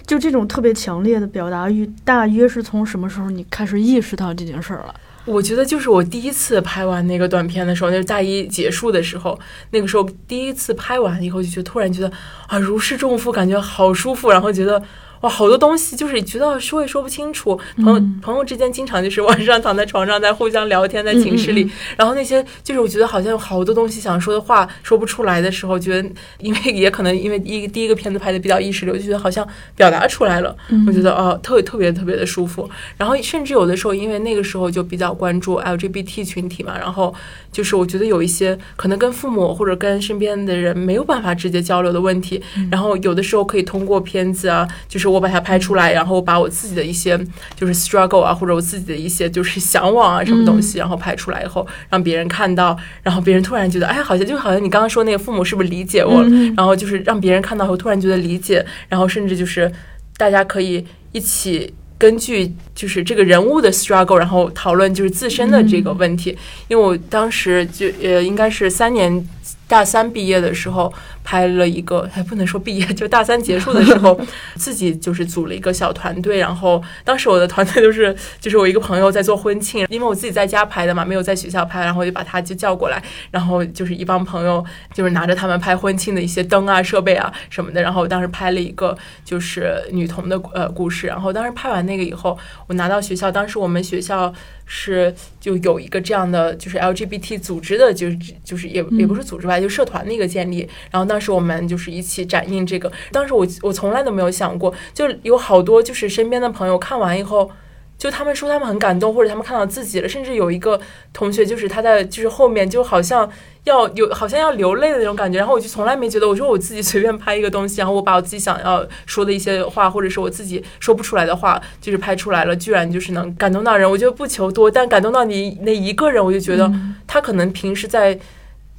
[0.06, 4.94] 就这种特别强烈的表达欲，大约是从什么时候你开始意识到这件事儿了？
[5.24, 9.38] 我觉得就是我第一次拍完那个短片的时候，那是大一结束的时候，
[9.70, 12.10] 那个时候第一次拍完以后，就觉得突然觉得
[12.48, 14.82] 啊如释重负，感觉好舒服，然后觉得。
[15.22, 17.58] 哇，好多东西就是觉得说也说不清楚。
[17.76, 26.08] 朋友、嗯朋友之间经常就是晚上躺在床上在互相聊天，在寝室里，然后那些就是我觉得好像有好多东西想说的话说不出来的时候，觉得
[26.38, 30.56] 因为也可能因为一第一个片子拍的比较意识流，就觉得好像表达出来了。
[30.68, 32.68] 嗯我觉得哦，特别特别特别的舒服。
[32.96, 37.14] 然后甚至有的时候，因为那个时候就比较关注 LGBT 群体嘛，然后
[37.50, 47.18] 就是我觉得有一些可能跟父母或者跟身边的人没有办法直接交流的问题，然后有的时候可以通过片子啊，就是我把它拍出来，然后把我自己的一些
[47.54, 56.28] 就是 struggle 啊，或者我自己的一些就是向往啊什么东西，然后拍出来以后让别人看到，然后别人突然觉得，哎，好像就好像你刚刚说那个父母是不是理解我了？
[56.30, 59.70] 嗯然后就是让别人看到后突然觉得理解，然后甚至就是
[60.16, 66.36] 大家可以一起根据就是这个人物的 struggle，然后讨论就是自身的这个问题。
[66.68, 69.28] 因为我当时就呃应该是三年
[69.68, 70.92] 大三毕业的时候
[71.24, 74.18] 拍了一个，还不能说毕业， 就大三结束的时候，
[74.56, 94.32] 自己就是组了一个小团队，然后当时我的团队就是就是我一个朋友在做婚庆，因为我自己在家拍的嘛，没有在学校拍，然后我就把他就叫过来，然后就是一帮朋友就是拿着他们拍婚庆的一些灯啊、设备啊什么的，然后我当时拍了一个就是女童的呃故事，然后当时拍完那个以后，我拿到学校，当时我们学校
[94.64, 107.50] 是就有一个这样的就是 LGBT 组织的，就是就是也也不是组织吧，就社团的一个建立，然后当时我们就是一起展映这个，当时我我从来都没有想过，就有好多就是身边的朋友看完以后。
[107.98, 110.80] 就他们说他们很感动，或者他们看到自己了，甚至有一个
[111.12, 113.30] 同学就是他在就是后面就好像
[113.62, 123.88] 要有好像要流泪的那种感觉，然后我就从来没觉得，我说我自己随便拍一个东西，然后我把我自己想要说的一些话，或者是我自己说不出来的话，就是拍出来了，居然就是能感动到人。
[123.88, 126.72] 我觉得不求多，但感动到你那一个人，我就觉得
[127.06, 128.18] 他可能平时在。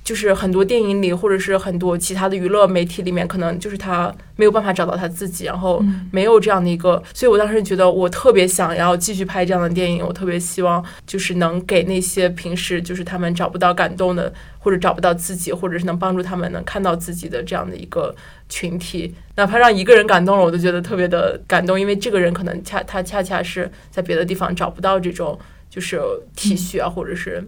[0.03, 18.13] 就是很多电影里，或者是很多其他的娱乐媒体里面，可能就是他没有办法找到他自己，然后没有这样的一个，所以我当时觉得我特别想要继续拍这样的电影，我特别希望就是能给那些平时就是他们找不到感动的，或者找不到自己，或者是能帮助他们能看到自己的这样的一个
[18.49, 25.39] 群体，哪怕让一个人感动了，我都觉得特别的感动，因为这个人可能恰他恰恰是在别的地方找不到这种
[25.69, 26.01] 就是
[26.35, 27.47] 体恤啊，或者是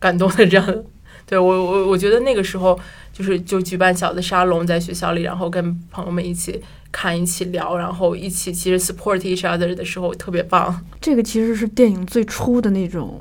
[0.00, 0.84] 感动的这样的。
[1.26, 2.78] 对我我我觉得那个时候
[3.12, 10.84] 就是就举办小的沙龙在学校里，然后跟朋友们一起看、一起聊，然后一起其实 support each other 的时候特别棒。
[11.00, 13.20] 这个其实是电影最初的那种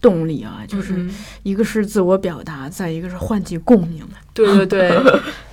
[0.00, 1.06] 动力啊，就是
[1.42, 4.02] 一个是自我表达，再一个是唤起共鸣。
[4.32, 5.00] 对对对。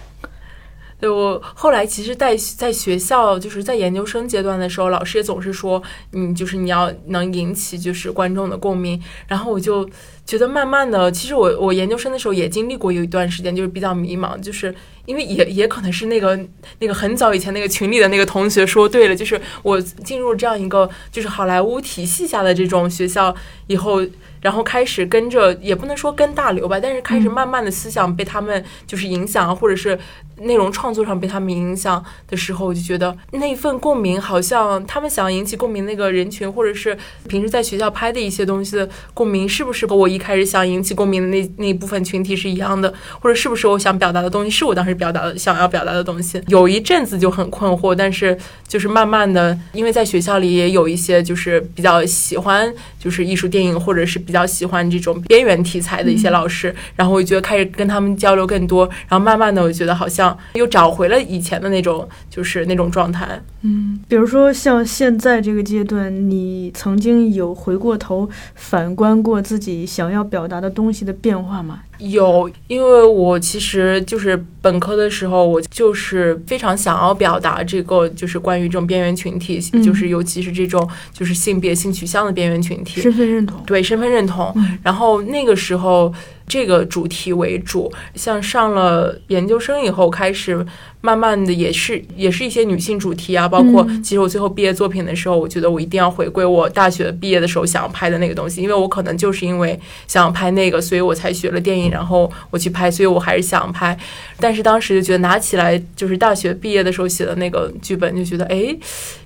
[1.00, 5.82] 对我后来其实，在在学校，就是在研究生阶段的时候，老师也总是说，
[6.12, 9.02] 嗯，就是你要能引起就是观众的共鸣。
[9.26, 9.90] 然后我就
[10.26, 16.38] 觉得，慢慢的，其实我我研究生的时候也经历过有一段时间，就是比较迷茫，就是因为也也可能是那个
[16.80, 23.34] 那个很早以前那个群里的那个同学说对了，就是我进入这样一个就是好莱坞体系下的这种学校
[23.68, 24.06] 以后。
[24.42, 30.00] 然后开始跟着，也不能说跟大流吧，但是开始慢慢的思想被他们就是影响，或者是
[30.38, 36.98] 内容创作上被他们影响的时候，我就觉得那份共鸣好像他们想要引起共鸣那个人群，或者是
[37.28, 42.94] 平时在学校拍的一些东西的共鸣，是不是和我一开始想引起共鸣的那那一部分群体是一样的？
[43.20, 46.42] 或者是不是我想表达的东西是我当时表达的想要表达的东西？
[46.48, 54.18] 有一阵子就很困惑，但是就是慢慢的，因为在学校里也有一些就是比较喜欢就是艺术电影或者是。
[54.30, 63.42] 比较喜欢这种边缘题材的一些老师，然后我觉得开始跟他们交流更多，然后慢慢的我觉得好像又找回了以前的那种就是那种状态。
[63.64, 71.80] 嗯，比如说像现在这个阶段，你曾经有回过头反观过自己想要表达的东西的变化吗？
[72.00, 84.54] 有，因为我其实就是本科的时候，我就是非常想要表达这个，就是关于这种边缘群体，就是尤其是这种就是性别性取向的边缘群体，身份认同，对身份认同。
[84.84, 86.14] 然后那个时候。
[86.50, 90.66] 这个主题为主，像上了研究生以后，开始
[91.02, 103.98] 慢慢的也是也是一些女性主题啊，包括其实我最后毕业作品的时候，我觉得我一定要回归我大学毕业的时候想要拍的那个东西，因为我可能就是因为想要拍那个，所以我才学了电影，然后我去拍，所以我还是想拍。
[104.40, 108.76] 但是当时就觉得拿起来就是大学毕业的时候写的那个剧本，就觉得哎，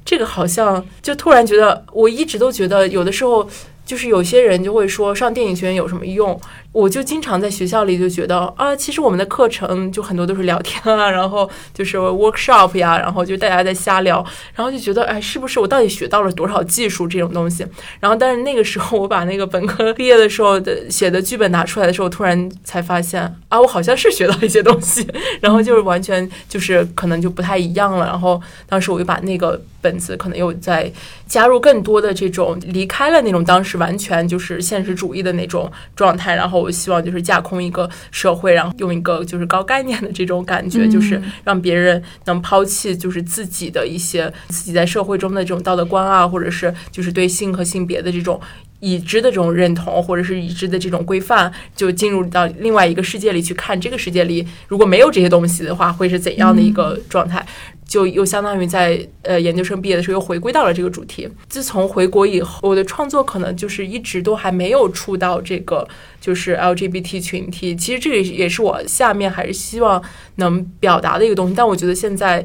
[0.06, 3.50] 这个好像就突然觉得，我一直都觉得有的时候。
[3.86, 6.40] 就是有些人就会说上电影学院有什么用？
[6.74, 17.64] 我就经常在学校里就觉得啊，其实我们的课程就很多都是聊天啊，然后就是 workshop 呀，然后就大家在瞎聊，然后就觉得哎，是不是我到底学到了多少技术这种东西？
[18.00, 25.08] 然后但是那个时候我把那个本科毕业的时候的写的剧本拿出来的时候，突然才发现啊，我好像是学到一些东西，
[25.42, 28.08] 然后就是完全就是可能就不太一样了。
[28.08, 30.92] 然后当时我就把那个本子可能又在
[31.28, 36.63] 加入更多的这种离开了那种当时完全就是现实主义的那种状态，然后。
[36.64, 48.40] 我希望就是架空一个社会，然后用一个就是高概念的这种感觉，就是让别人能抛弃就是自己的一些自己在社会中的这种道德观啊，或者是就是对性和性别的这种
[48.84, 57.46] 已知的这种认同，或者是已知的这种规范，就进入到另外一个世界里去看这个世界里如果没有这些东西的话，会是怎样的一个状态。
[57.86, 61.30] 就又相当于在呃研究生毕业的时候又回归到了这个主题。
[61.48, 65.88] 自从回国以后，我的创作可能就是一直都还没有触到这个
[66.20, 67.76] 就是 LGBT 群体。
[67.76, 70.02] 其实这个也是我下面还是希望
[70.36, 71.54] 能表达的一个东西。
[71.56, 72.44] 但我觉得现在。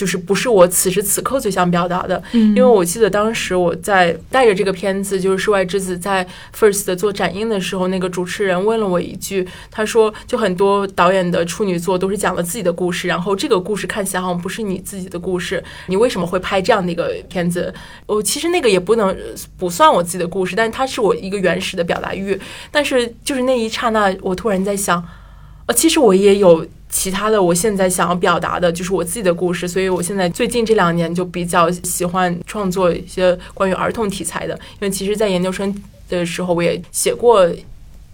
[0.00, 6.26] 就是不是我此时此刻最想表达的，因为我记得当时我在带着这个片子，就是《世外之子》在
[6.58, 17.74] First 做展映的时候，那个主持人问了我一句，他说：“就很多导演的处女作都是讲了自己的故事，然后这个故事看起来好像不是你自己的故事，你为什么会拍这样的一个片子？”
[18.08, 19.14] 我其实那个也不能
[19.58, 22.40] 不算我自己的故事，但是它是我一个原始的表达欲。
[22.70, 25.06] 但是就是那一刹那，我突然在想，
[25.66, 26.66] 呃，其实我也有。
[26.90, 35.74] 其他的，我现在想要表达的就是我自己的故事，所以我现在最近这两年就比较喜欢创作一些关于儿童题材的，因为其实，在研究生
[36.08, 37.48] 的时候我也写过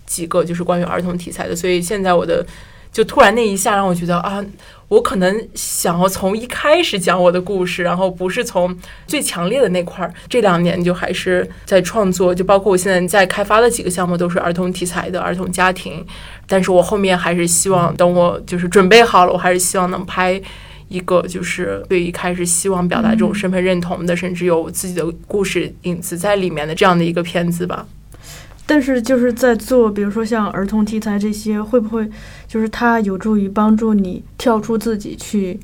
[0.07, 2.47] 几个就是关于儿童题材的，所以现在我的
[2.93, 4.45] 就突然那一下让我觉得啊。
[4.88, 10.14] 我可能想要从一开始讲我的故事，然后不是从最强烈的那块儿。
[10.29, 16.05] 这两年就还是在创作，就包括我现在在开发的几个项目都是儿童题材的儿童家庭。
[16.46, 20.40] 但是我后面还是希望，等我就是准备好了，我还是希望能拍
[20.88, 27.85] 一个就是对一开始希望表达这种身份认同的，甚至有自己的故事影子在里面的这样的一个片子吧。
[28.66, 32.11] 但是就是在做，比如说像儿童题材这些，会不会
[32.48, 35.61] 就是它有助于帮助你跳出自己去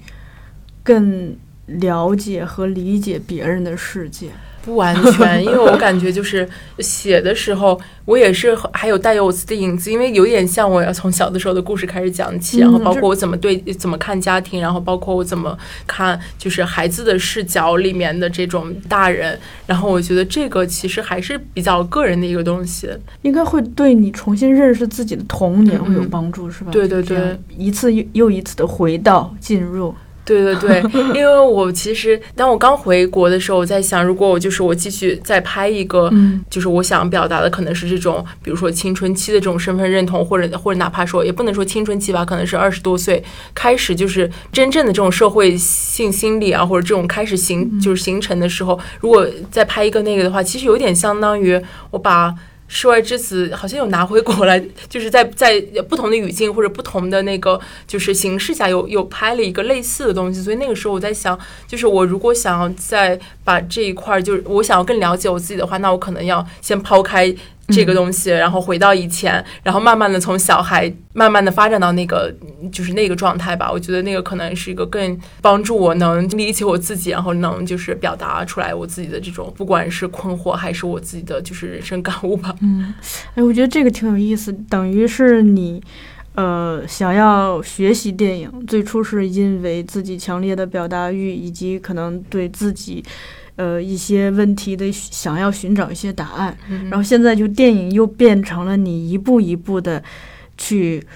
[0.84, 1.36] 更
[1.66, 4.30] 了解和理解别人的世界？
[4.64, 6.48] 不完全， 因为我感觉就是
[6.78, 22.88] 写的时候，我也是还有带有我自己的影子，因为有点像我要从小的时候的故事开始讲起，然后包括我怎么对怎么看家庭，然后包括我怎么看就是孩子的视角里面的这种大人，然后我觉得这个其实还是比较个人的一个东西，
[23.22, 26.70] 应该会对你重新认识自己的童年会有帮助，是吧？
[26.70, 29.94] 对对对，一次又又一次的回到进入。
[30.24, 30.80] 对对对，
[31.14, 36.10] 因为我其实当我刚回国的时候，我在想，如果我就是我继续再拍一个，
[36.48, 52.32] 就是我想表达的可能是这种，比如说青春期的这种身份认同，或者或者哪怕说也不能说青春期吧，可能是二十多岁开始就是真正的这种社会性心理啊，或者这种开始形就是形成的时候，如果再拍一个那个的话，其实有点相当于我把。
[52.74, 54.58] 世外之子好像有拿回国来，
[54.88, 60.42] 就是在在不同的语境或者不同的那个就是形式下，有有拍了一个类似的东西。
[60.42, 67.34] 所以那个时候我在想，就是我如果想要再把这一块，就是我想要更了解我自己的话，那我可能要先抛开。
[67.72, 72.32] 这个东西，然后回到以前，然后慢慢的从小孩慢慢的发展到那个
[72.70, 73.70] 就是那个状态吧。
[73.72, 82.54] 我觉得那个可能是一个更帮助我能理解我自己，然后能就是表达出来我自己的这种，不管是困惑还是我自己的就是人生感悟吧。
[82.60, 82.92] 嗯，
[83.34, 85.82] 哎，我觉得这个挺有意思，等于是你
[86.34, 93.04] 呃想要学习电影，最初是因为自己强烈的表达欲，以及可能对自己。
[93.56, 96.56] 呃，一些问题的想要寻找一些答案，
[96.90, 100.02] 然后现在就电影又变成了你一步一步的
[100.56, 101.06] 去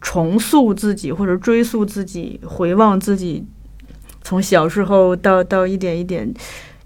[0.00, 3.44] 重塑自己或者追溯自己，回望自己
[4.22, 6.32] 从小时候到到一点一点，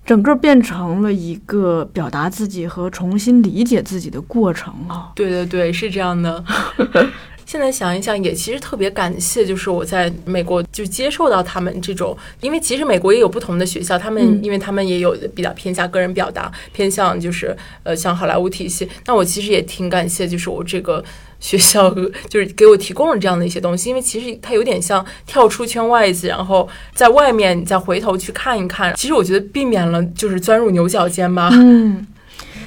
[0.06, 5.10] 整个变成了一个表达自己和重新理解自己的过程啊！
[5.14, 6.44] 对对对，是这样的。
[7.46, 18.88] 现在想一想，也其实特别感谢，就是我在美国就接受到他们这种，因为其实美国也有不同的学校，他们因为他们也有比较偏向个人表达，偏向就是呃像好莱坞体系。
[19.06, 21.04] 那我其实也挺感谢，就是我这个
[21.38, 21.94] 学校
[22.28, 31.50] 就是给我提供了这样的一些东西，因为其实它有点像跳出圈外子，然后在外面你再回头去看一看，其实我觉得避免了就是钻入牛角尖吧。
[31.52, 32.06] 嗯。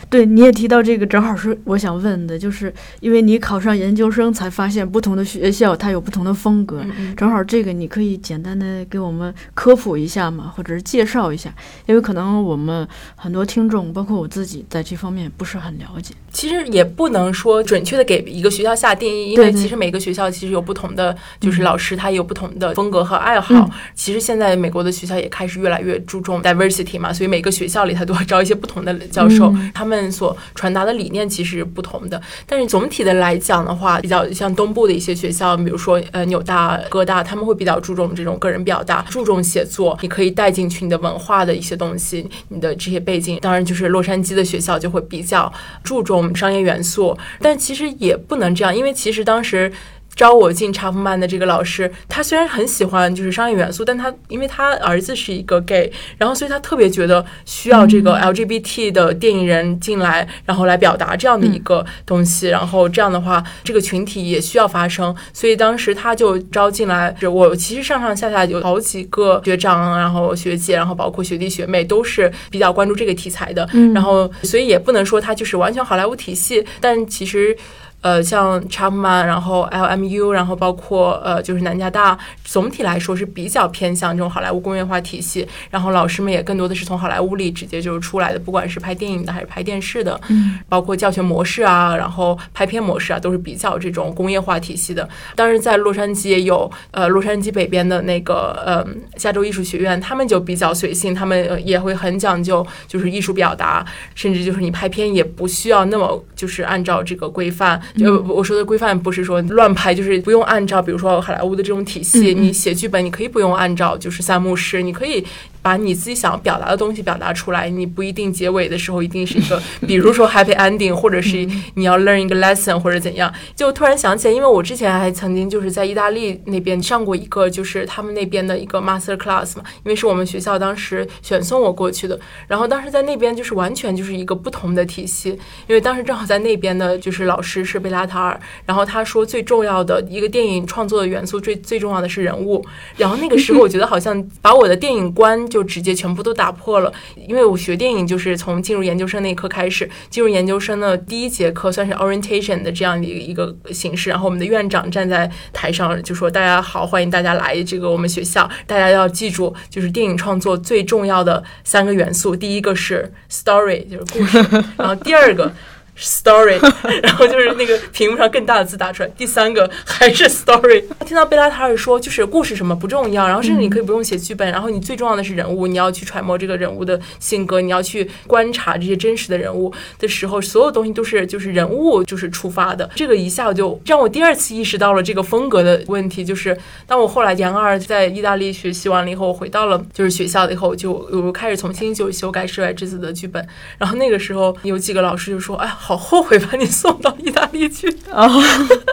[0.10, 6.84] 对，你也提到这个，正好是我想问的，就是因为你考上研究生，才发现不同的学校它有不同的风格。
[7.16, 11.54] 正好这个你可以简单的给我们科普一下嘛，或者是介绍一下，
[11.86, 16.14] 因为可能我们很多听众，包括我自己，在这方面不是很了解。
[16.32, 23.70] 其实也不能说准确的给一个学校下定义，因为其实每个学校其实有不同的，就是老师他有不同的风格和爱好。
[23.96, 30.08] 其实现在美国的学校也开始越来越注重 diversity 嘛，所以每个学校里他都要招一些不同的教授，他们。
[30.10, 43.38] 所传达的理念其实不同的，但是总体的来讲的话，比较像东部的一些学校，比如说呃纽大、哥大，他们会比较注重这种个人表达，注重写作，你可以带进去你的文化的一些东西，你的这些背景。
[43.42, 45.52] 当然，就是洛杉矶的学校就会比较
[45.84, 49.72] 注重商业元素，但其实也不能这样，因为其实当时。
[50.18, 67.16] 招我进查夫曼的这个老师，他虽然很喜欢就是商业元素，但他因为他儿子是一个 gay，然后所以他特别觉得需要这个 LGBT 的电影人进来，然后来表达这样的一个东西，然后这样的话这个群体也需要发声，所以当时他就招进来。
[67.32, 77.56] 我其实上上下下有好几个学长，然后学姐，然后包括学弟学妹都是比较关注这个题材的，然后所以也不能说他就是完全好莱坞体系，但其实。
[78.02, 85.46] 呃，像 Chapman，然后 LMU，然后包括呃，就是南加大，总体来说是比较偏向这种好莱坞工业化体系。
[85.70, 95.08] 然后老师们也更多的是从好莱坞里直接就是出来的，不管是拍电影的还是拍电视的，嗯，包括教学模式啊，然后拍片模式啊，都是比较这种工业化体系的。
[95.36, 107.82] 当然，在洛杉矶也有，呃，洛杉矶北边的那个呃，加州艺术学院，他们就比较随性，他们也会很讲究，就是艺术表达，甚至就是你拍片也不需要那么就是按照这个规范。
[107.96, 115.26] 就我说的规范不是说乱拍，就是不用按照，比如说好莱坞的这种体系，你写剧本你可以不用按照，就是三幕式，你可以。
[115.62, 123.34] 把你自己想表达的东西表达出来，你不一定结尾的时候一定是一个，比如说 happy ending，或者是你要 learn 一个 lesson 或者怎样。
[123.56, 132.20] 就突然想起来，因为我之前还曾经就是在意大利那边上过一个，就是他们那边的一个 master class 嘛，因为是我们学校当时选送我过去的。
[132.48, 135.30] 然后当时在那边就是完全就是一个不同的体系，
[135.68, 142.64] 因为当时正好在那边的就是老师是贝拉塔尔，然后他说最重要的一个电影创作的元素最最重要的是人物。
[142.96, 145.47] 然后那个时候我觉得好像把我的电影观。
[145.48, 146.94] 就直接全部都打破了。
[147.28, 164.38] 因为我学电影就是从进入研究生那一刻开始，进入研究生的第一节课算是 orientation 的这样的一个形式，然后我们的院长站在台上就说：“大家好，欢迎大家来这个我们学校，大家要记住，就是电影创作最重要的三个元素，第一个是 story，就是故事，
[164.78, 165.52] 然后第二个。”
[166.00, 166.60] Story，
[167.02, 169.10] 然后就是那个屏幕上更大的字打出来。
[169.18, 170.84] 第三个还是 Story。
[171.06, 182.88] 听到贝拉塔尔说，就是故事什么不重要，然后甚至你可以不用写剧本，然后你最重要的是人物，你要去揣摩这个人物的性格，你要去观察这些真实的人物的时候，所有东西都是就是人物就是出发的。
[182.96, 186.24] 这个一下就让我第二次意识到了这个风格的问题。
[186.24, 193.44] 就是当我后来研二在意大利学习完了以后，我回到了就是学校了以后，就我开始重新就修改《室外之子》的剧本。
[193.78, 198.28] 然后那个时候有几个老师就说：“哎。”好后悔把你送到意大利去啊！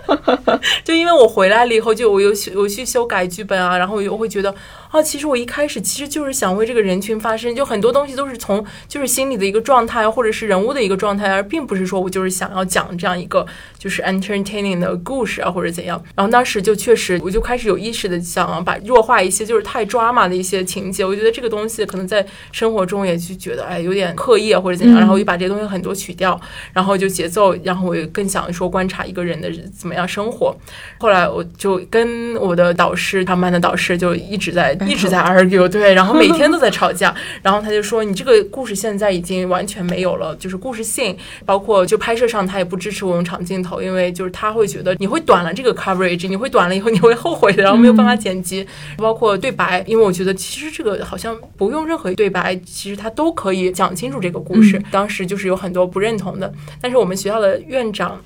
[0.84, 4.54] 就因为我回来了以后，就我又我去修改剧本啊，然后我又会觉得。
[4.94, 13.44] 啊，其实我一开始其实就是想为这个人群发声，就很多东西都是从就是心理的一个状态，或者是人物的一个状态，而并不是说我就是想要讲这样一个
[13.76, 16.00] 就是 entertaining 的故事啊，或者怎样。
[16.14, 21.04] 然后当时就确实，我就开始有意识的想把弱化一些就是太抓马的一些情节。
[21.04, 24.96] 我觉得这个东西可能在生活中也就觉得哎有点刻意啊，或者怎样。
[25.00, 26.40] 然后我就把这些东西很多取掉，
[26.72, 30.56] 然后就节奏，然后我也更想说观察一个人的怎么样生活。
[30.98, 34.78] 后来我就跟我的导师，他们班的导师就一直在。
[34.88, 48.66] 一直 在 argue，对，然后每天都 在吵架，然后他就说你这个故事现在已经完全没有了，就是故事性，包括就拍摄上他也不支持我用长镜头，因为就是他会觉得你会短了这个 coverage，你会短了以后你会后悔的，然后没有办法剪辑，
[48.96, 54.80] 包括对白，因为我觉得其实这个好像不用任何对白，其实他都可以讲清楚这个故事。
[54.90, 58.20] 当时就是有很多不认同的，但是我们学校的院长。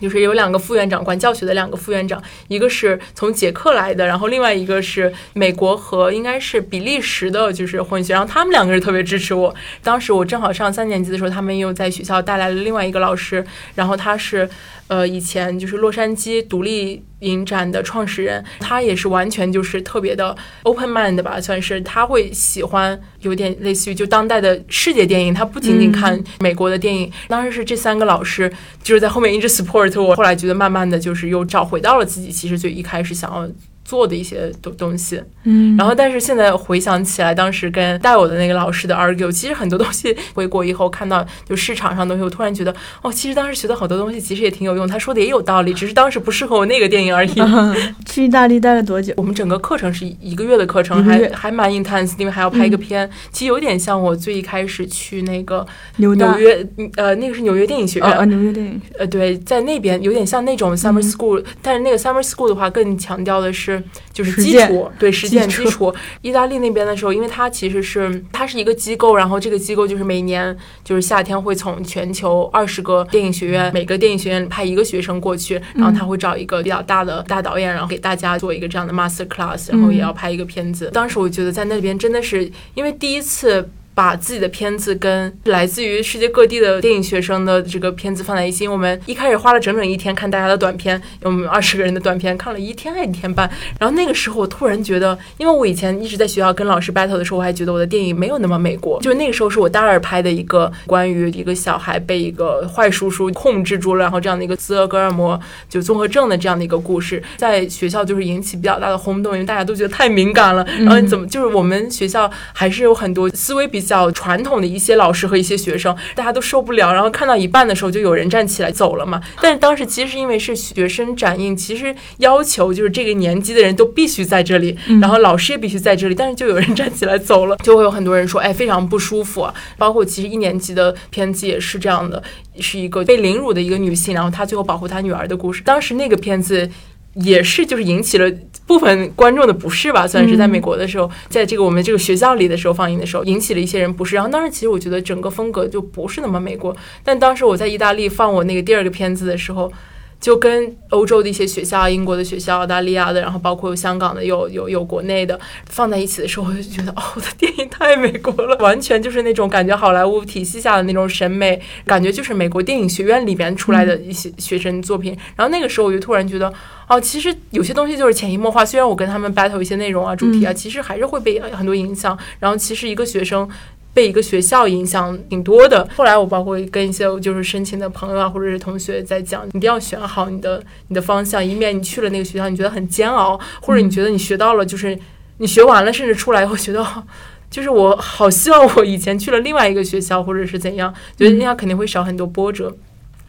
[0.00, 9.54] 就是有两个副院长管教学的两个副院长，一个是从捷克来的，然后另外一个是美国和应该是比利时的，就是混血，然后他们两个人特别支持我。
[9.82, 13.44] 当时我正好上三年级的时候，他们又在学校带来了另外一个老师，
[13.74, 14.48] 然后他是。
[14.88, 27.12] 呃，以前就是洛杉矶独立影展的创始人，他也是完全就是特别的 open mind 吧，算是他会喜欢有点类似于就当代的世界电影，他不仅仅看美国的电影。
[27.28, 28.50] 当时是这三个老师
[28.82, 33.48] 就是在后面一直 support 我，后来觉得慢慢的就是又找回到了自己其实最一开始想要。
[33.88, 47.32] 做的一些东东西，嗯，然后但是现在回想起来，当时跟带我的那个老师的 argue，其实很多东西回国以后看到就市场上东西，我突然觉得，哦，其实当时学的好多东西其实也挺有用，他说的也有道理， 只是当时不适合我那个电影而已。
[48.04, 49.14] 去意大利待了多久？
[49.16, 55.66] 我们整个课程是一个月的课程，还还蛮 intense，因为还要拍一个片，其实有点像我最一开始去那个
[55.96, 56.62] 纽约，
[56.96, 63.77] 呃，那个是纽约电影学院，纽约电影，呃，对，在那边有点像那种 summer school，但是那个 summer school 的话更强调的是。
[64.12, 65.94] 就是基础，对实践基础。
[66.22, 80.90] 意大利那边的时候，因为它其实是它是一个机构，然后这个机构就是每年就是夏天会从全球二十个电影学院，每个电影学院派一个学生过去，然后他会找一个比较大的大导演，然后给大家做一个这样的 master class，然后也要拍一个片子。
[80.92, 83.68] 当时我觉得在那边真的是因为第一次。
[83.98, 93.50] 把自己的片子跟来自于世界各地的电影学生的这个片子放在一起，我们一开始花了整整一天看大家的短片，我们二十个人的短片看了一天还一天半。
[93.76, 99.00] 然后那个时候我突然觉得，因为我以前一直在学校跟老师 battle 的时候，我还觉得我的电影没有那么美国。
[99.00, 105.36] 就那个时候是我大二拍的一个关于一个小孩被一个坏叔叔控制住了，然后这样的一个斯德哥尔摩
[105.68, 110.64] 就综合症的这样的一个故事，在学校就是引起比较大的轰动，因为大家都觉得太敏感了。
[110.82, 113.87] 然后怎么就是我们学校还是有很多思维比。
[113.88, 116.92] 较传统的一些老师和一些学生，大家都受不了。
[116.92, 119.20] 然后看到一半的时候，就有人站起来走了嘛。
[119.40, 126.14] 但是当时其实是因为是学生展映，其实要求就是这个年纪的人都必须在这里，然后老师也必须在这里。
[126.14, 129.48] 但是就有人站起来走了，就会有很多人说，哎，非常不舒服。
[129.76, 132.22] 包括其实一年级的片子也是这样的，
[132.60, 135.62] 是一个被凌辱的一个女性，然后她最后保护她女儿的故事。
[135.62, 136.68] 当时那个片子。
[137.14, 138.30] 也是，就是引起了
[138.68, 144.14] 部分观众的不适吧，算是在美国的时候，在这个我们这个学校里的时候放映的时候，引起了一些人不适。
[144.14, 149.72] 然后当时其实我觉得整个风格就不是那么美国，但当时我在意大利放我那个第二个片子的时候，
[150.20, 165.16] 就跟欧洲的一些学校、英国的学校、澳大利亚的，然后包括有香港的、有有有国内的放在一起的时候，我就觉得 哦，我的电影太美国了，完全就是那种感觉好莱坞体系下的那种审美，感觉就是美国电影学院里边出来的一些学生作品。
[165.36, 166.52] 然后那个时候我就突然觉得。
[166.90, 168.64] 哦，其实有些东西就是潜移默化。
[168.64, 172.18] 虽然我跟他们 battle 一些内容啊、主题啊，其实还是会被很多影响。
[172.38, 173.46] 然后，其实一个学生
[173.94, 175.88] 被一个学校影响挺多的。
[175.96, 184.98] 后来我包括跟一些就是申请的朋友啊，或者是同学在讲，一定要选好你的你的方向，以免你去了那个学校，你觉得很煎熬，或者你觉得你学到了，就是
[185.38, 187.04] 你学完了，甚至出来以后学到。
[187.50, 192.76] 就是我好希望我以前去了另外一个学校，或者是怎样，觉得那样肯定会少很多波折。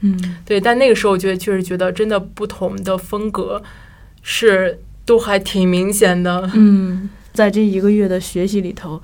[0.02, 3.64] 嗯，对，但那个时候我觉得确实觉得真的不同的风格
[4.22, 6.52] 是都还挺明显的。
[6.54, 9.02] 嗯，在这一个月的学习里头，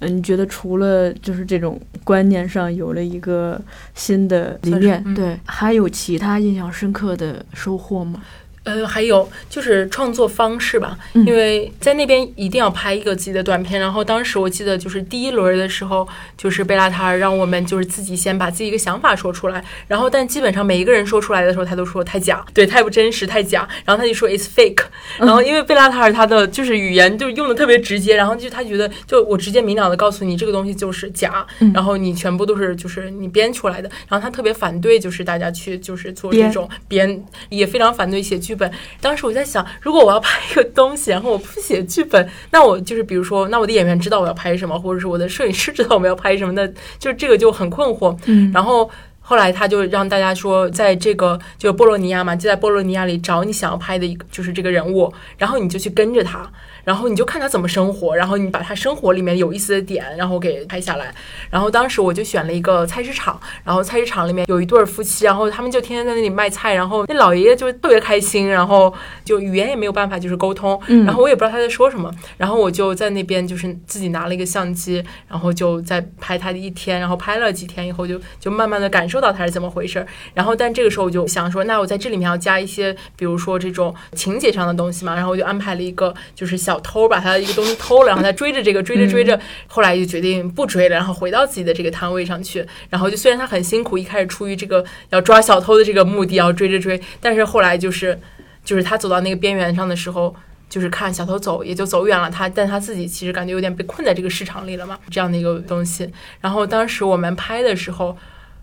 [0.00, 3.60] 嗯，你觉得除了就是这种观念上有了一个
[3.94, 8.22] 新的理念，嗯对，还有其他印象深刻的收获吗？
[8.68, 13.80] 呃，还有就是创作方式吧，嗯因为在那边一定要拍一个自己的短片。
[13.80, 16.06] 然后当时我记得就是第一轮的时候，
[16.36, 23.66] 就是贝拉塔尔让我们就是自己先把自己一个想法说出来，然后但基本上每一个人说出来的时候，他都说太假，对，太不真实，太假。
[23.86, 24.84] 然后他就说 it's fake。
[25.18, 33.88] 然后因为贝拉塔尔他的就是语言就用的特别直接，然后就他觉得就我直接明了的告诉你这个东西就是假，嗯然后你全部都是就是你编出来的。
[34.08, 38.70] 然后他特别反对就是大家去就是做这种编，也非常反对写剧本。
[39.00, 46.66] 当时我在想，如果我要拍一个东西，然后我不写剧本，那我就是比如说，那我的演员知道我要拍什么，或者是我的摄影师知道我们要拍什么，那
[46.98, 48.18] 就是这个就很困惑。
[48.26, 48.90] 嗯然后
[49.20, 56.50] 后来他就让大家说，在这个就波罗尼亚嘛，就在波罗尼亚里找你想要拍的一个就是这个人物，然后你就去跟着他，
[56.88, 61.14] 然后你就看他怎么生活，然后你把他生活里面有意思的点，然后给拍下来。
[61.50, 68.90] 然后当时我就选了一个菜市场，然后菜市场里面有一对夫妻，然后他们就天天在那里卖菜，然后那老爷爷就特别开心，然后
[69.22, 98.18] 就语言也没有办法就是沟通，嗯然后我也不知道他在说什么，然后我就在那边就是自己拿了一个相机，然后就在拍他的一天，然后拍了几天以后就就慢慢的感受到他是怎么回事，然后但这个时候我就想说，那我在这里面要加一些，比如说这种情节上的东西嘛，然后我就安排了一个就是小偷把他的一个东西偷了，然后他追着这个 追着追着，后来就决定不追了，然后回到自己的这个摊位上去，然后就虽然他很辛苦，一开始出于这个要抓小偷的这个目的要追着追，但是后来就是
[98.64, 100.34] 就是他走到那个边缘上的时候。
[100.70, 106.06] 就是看小偷走，也就走远了他，但他自己其实感觉有点被困在这个市场里了嘛，这样的一个东西。
[106.42, 108.14] 然后当时我们拍的时候，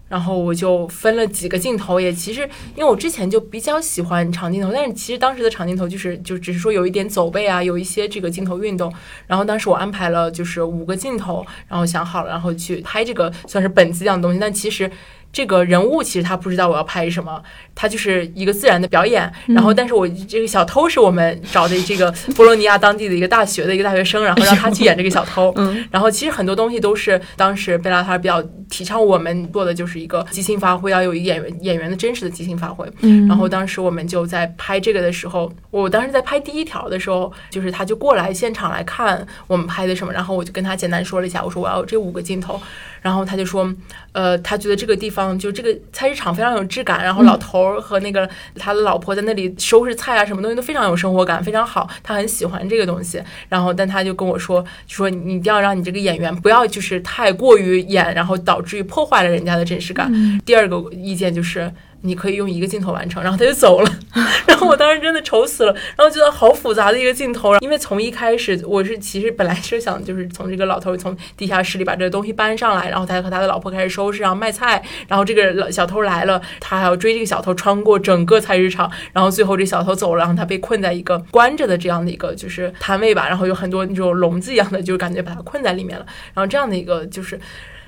[0.08, 2.42] 然后我就分了几个镜头，也其实
[2.76, 8.94] 因为我之前就比较喜欢长镜头，但是其实当时的长镜头就是就只是说有一点走背啊，有一些这个镜头运动。
[9.28, 14.90] 然后当时我安排了就是五个镜头，然后想好了，然后去拍这个算是本子一样的东西，但其实。
[15.32, 17.42] 这个人物其实他不知道我要拍什么，
[17.74, 19.32] 他就是一个自然的表演。
[19.48, 25.54] 然后，但是我这个小偷是我们找的这个波罗尼亚当地的一个大学的一个大学生，然后让他去演这个小偷。
[25.58, 32.90] 嗯然后其实很多东西都是当时贝拉塔尔比较提倡我们做的，就是一个即兴发挥，要有演员演员的真实的即兴发挥。
[33.02, 42.60] 嗯然后当时我们就在拍这个的时候，我当时在拍第一条的时候，就是他就过来现场来看我们拍的什么，然后我就跟他简单说了一下，我说我要这五个镜头，
[43.02, 43.72] 然后他就说，
[44.14, 53.22] 呃，他觉得这个地方就这个菜市场非常有质感，然后老头儿和那个他的老婆在那里收拾菜啊，什么东西都非常有生活感，非常好，他很喜欢这个东西。
[53.48, 60.12] 然后，但他就跟我说，就说你一定要让你这个演员不要就是太过于演，然后导致于破坏了人家的真实感。
[60.46, 61.72] 第二个意见就是。
[62.06, 63.92] 你可以用一个镜头完成，然后他就走了，
[64.48, 87.40] 然后我当时真的愁死了，然后觉得好复杂的一个镜头，因为从一开始我是其实本来是想就是从这个老头从地下室里把这个东西搬上来，然后他和他的老婆开始收拾，然后卖菜，然后这个老小偷来了，他还要追这个小偷穿过整个菜市场，然后最后这小偷走了，然后他被困在一个关着的这样的一个就是摊位吧，然后有很多那种笼子一样的，就感觉把他困在里面了，然后这样的一个就是。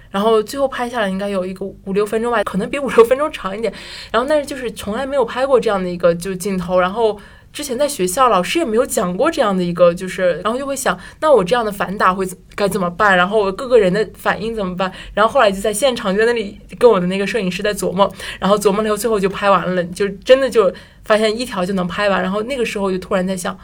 [0.09, 3.71] 然后最后拍下来应该有一个五六分钟吧，可能比五六分钟长一点。
[4.11, 7.19] 然后但是就是从来没有拍过这样的一个就镜头，然后
[7.51, 13.17] 之前在学校老师也没有讲过这样的一个，就是然后就会想，那我这样的反打会该怎么办？
[13.17, 14.91] 然后我各个人的反应怎么办？
[15.13, 20.71] 然后后来就在现场就在那里跟我的那个摄影师在琢磨，然后琢磨了以后最后就拍完了，就真的就
[21.03, 22.21] 发现一条就能拍完。
[22.21, 23.57] 然后那个时候就突然在想。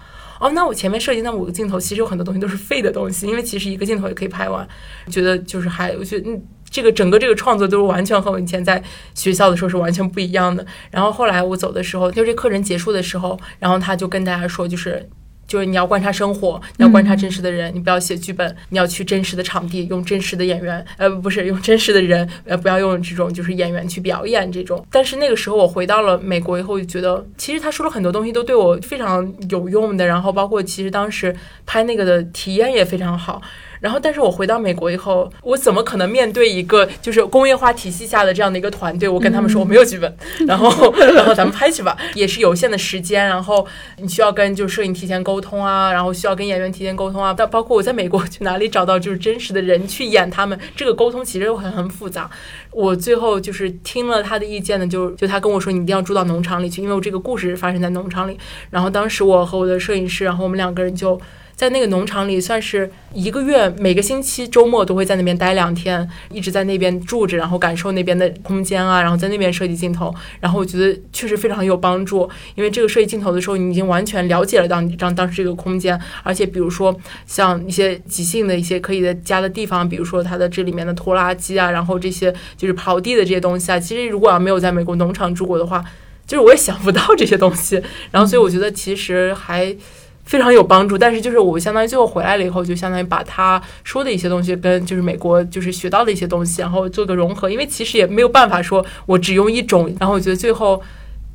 [0.43, 4.67] 哦，那我前面设计那五个镜头，其实有很多东西都是废的东西，因为其实一个镜头也可以拍完。
[5.09, 8.83] 觉得就是还，我觉得嗯，这个整个这个创作都是完全和我以前在
[9.15, 10.65] 学校的时候是完全不一样的。
[10.91, 15.09] 然后后来我走的时候，就这课程结束的时候，然后他就跟大家说，就是。
[15.53, 24.83] 就是你要观察生活，你要观察真实的人，你不要写剧本，你要去真实的场地，用真实的演员，呃，不是用真实的人，呃，不要用这种就是演员去表演这种。
[24.89, 31.35] 但是那个时候我回到了美国以后，就觉得其实他说了很多东西都对我非常有用的，然后包括其实当时
[31.67, 33.39] 拍那个的体验也非常好。
[33.83, 39.09] 然后，但是我回到美国以后，我怎么可能面对一个就是工业化体系下的这样的一个团队？
[39.09, 40.15] 我跟他们说我没有剧本，
[40.47, 43.67] 然后然后咱们拍去吧， 也是有限的时间，然后
[43.97, 52.29] 你需要跟就摄影提前沟通啊，然后需要跟演员提前沟通啊，但包括我在美国去哪里找到就是真实的人去演他们，这个沟通其实很很复杂。
[52.71, 58.39] 我最后就是听了他的意见呢，就就他跟我说你一定要住到农场里去，因为我这个故事发生在农场里。
[58.69, 61.19] 然后当时我和我的摄影师，然后我们两个人就。
[61.55, 70.13] 在那个农场里，算是一个月每个星期周末都会在那边待两天，一直在那边住着，然后感受那边的空间啊，然后在那边设计镜头。
[70.39, 76.95] 然后我觉得确实非常有帮助，因为这个设计镜头的时候，你已经完全了解了当当当时这个空间，而且比如说
[77.27, 85.83] 像一些即兴的一些可以的加的地方，比如说它的这里面的拖拉机啊，然后这些就是刨地的这些东西啊，其实如果要没有在美国农场住过的话，
[86.25, 87.81] 就是我也想不到这些东西。
[88.09, 89.75] 然后所以我觉得其实还。
[90.23, 100.81] 非常有帮助，但是就是我相当于最后回来了以后，就相当于把他说的一些东西跟就是美国就是学到的一些东西，然后做个融合，因为其实也没有办法说我只用一种，然后我觉得最后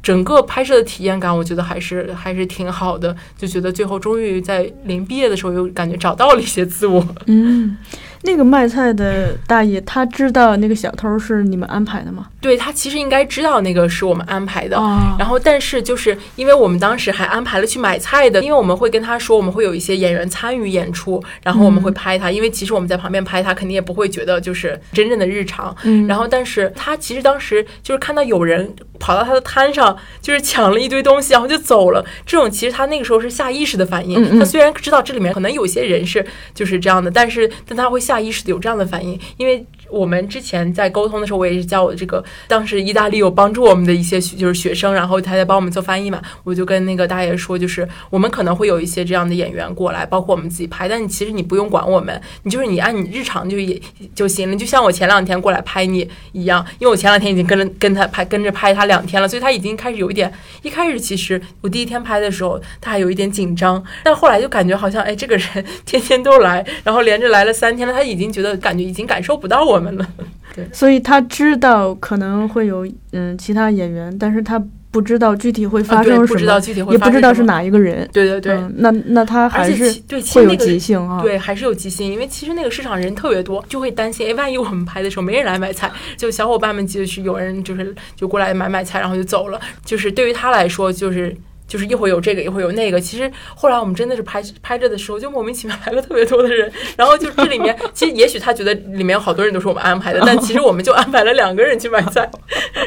[0.03, 7.07] 整个拍摄的体验感，我觉得还是 还是挺好的，就觉得最后终于在临毕业的时候又感觉找到了一些自我。
[7.27, 7.77] 嗯。
[8.23, 12.27] 那个卖菜的大爷，他知道那个小偷是你们安排的吗？
[12.41, 14.77] 对他其实应该知道那个是我们安排的。
[15.19, 22.31] 然后，但是就是因为我们当时还安排了去买菜的，因为我们会跟他说我们会有一些演员参与演出，然后我们会拍他。
[22.31, 25.75] 因为其实我们在旁边拍他，肯定也不会觉得就是真正的日常。
[26.09, 32.05] 然后，但是他其实当时就是看到有人跑到他的摊上，就是抢了一堆东西，然后就走了。
[32.27, 34.39] 这种其实他那个时候是下意识的反应。
[34.39, 38.01] 他虽然知道这里面可能有些人是就是这样的，但是但他会。
[38.09, 39.65] 下意识的有这样的反应，因为。
[39.91, 53.81] 我们之前在沟通的时候，我也是教我的这个，当时意大利有帮助我们的一些就是学生，然后他在帮我们做翻译嘛，我就跟那个大爷说，就是我们可能会有一些这样的演员过来，包括我们自己拍，但其实你不用管我们，你就是你按你日常就也
[54.15, 60.31] 就行了，就像我前两天过来拍你一样，因为我前两天已经跟着跟他拍跟着拍他两天了，所以他已经开始有一点，
[60.63, 69.78] 一开始其实我第一天拍的时候他还有一点紧张，但后来就感觉好像哎这个人天天都来，然后连着来了三天了，他已经觉得感觉已经感受不到我。
[69.79, 70.07] 我们了，
[70.55, 78.09] 对，所以他知道可能会有嗯其他演员，但是他不知道具体会发生什么，不知道具体会，也不知道是哪一个人。
[78.13, 91.37] 对对对，那那他还是对会有即兴啊，对，还是有即兴，因为其实那个市场人特别多，就会担心，哎，万一我们拍的时候没人来买菜，就小伙伴们就是有人就是就过来买买菜，然后就走了，就是对于他来说就是。
[91.69, 92.99] 就是一会儿有这个，一会儿有那个。
[93.01, 96.73] 其实后来我们真的是拍拍着的时候，就莫名其妙来了特别多的人。
[96.97, 102.29] 然后就这里面，其实也许他觉得里面有好多人都是我们安排的，但其实我们就安排了两个人去买菜。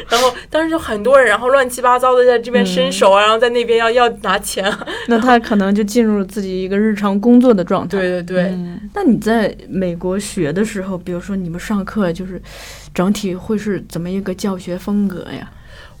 [0.08, 4.70] 然后当时就很多人，然后乱七八糟的在这边伸手啊，然后在那边要要拿钱。
[5.06, 7.98] 那他可能就进入了自己一个日常工作的状态。
[7.98, 8.58] 对对对。
[8.94, 12.42] 那你在美国学的时候，比如说你们上课，就是
[12.92, 15.48] 整体会是怎么一个教学风格呀？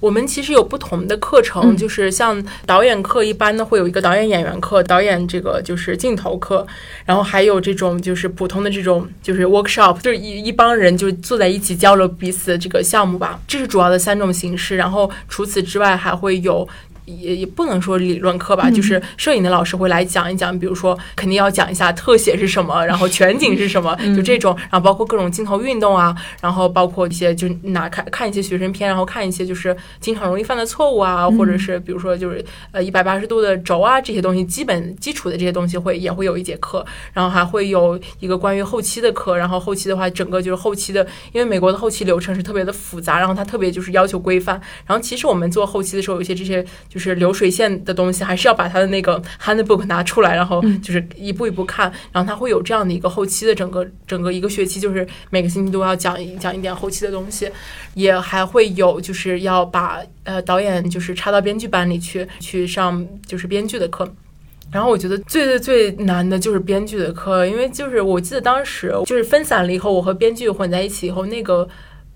[0.02, 6.66] 我们其实有不同的课程，就是像导演课，一般呢会有一个导演演员课，导演这个就是镜头课，
[7.04, 14.76] 然后还有这种就是普通的这种就是 workshop，就是一一帮人就坐在一起交流彼此的这个项目吧，这是主要的三种形式。
[14.76, 16.68] 然后除此之外还会有。
[17.04, 46.64] 也也不能说理论课吧，就是摄影的老师会来讲一讲，比如说肯定要讲一下特写是什么，然后全景是什么，就这种，然后包括各种镜头运动啊，然后包括一些就拿看看一些学生片，然后看一些就是经常容易犯的错误啊，或者是比如说就是呃一百八十度的轴啊这些东西，基本基础的这些东西会也会有一节课，然后还会有一个关于后期的课，然后后期的话整个就是后期的，因为美国的后期流程是特别的复杂，然后它特别就是要求规范，然后其实我们做后期的时候有一些这些。
[46.92, 57.50] 就是流水线的东西，还是要把它的那个 handbook 拿出来，然后就是一步一步看，然后它会有这样的一个后期的整个整个一个学期，就是每个星期都要讲一讲一点后期的东西，
[57.94, 64.06] 也还会有就是要把呃导演就是插到编剧班里去去上就是编剧的课，
[64.70, 71.66] 然后我觉得最最最难的就是编剧的课，因为就是我记得当时就是分散了以后，我和编剧混在一起以后那个。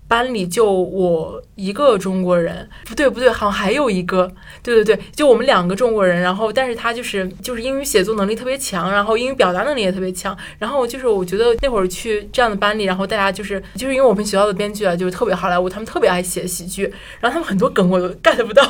[0.07, 4.31] 班里就我一个中国人，不对不对，好像还有一个，
[4.63, 6.21] 对对对，就我们两个中国人。
[6.21, 10.35] 然后，但是他就是就是英语写作能力特别强，然后英语表达能力也特别强。
[10.57, 16.83] 然后就是我觉得那会儿去这样的班里，然后大家就是就是因为我们学校的编剧啊，就是特别好莱坞，他们特别爱写喜剧，
[17.19, 18.63] 然后他们很多梗我都 get 不到。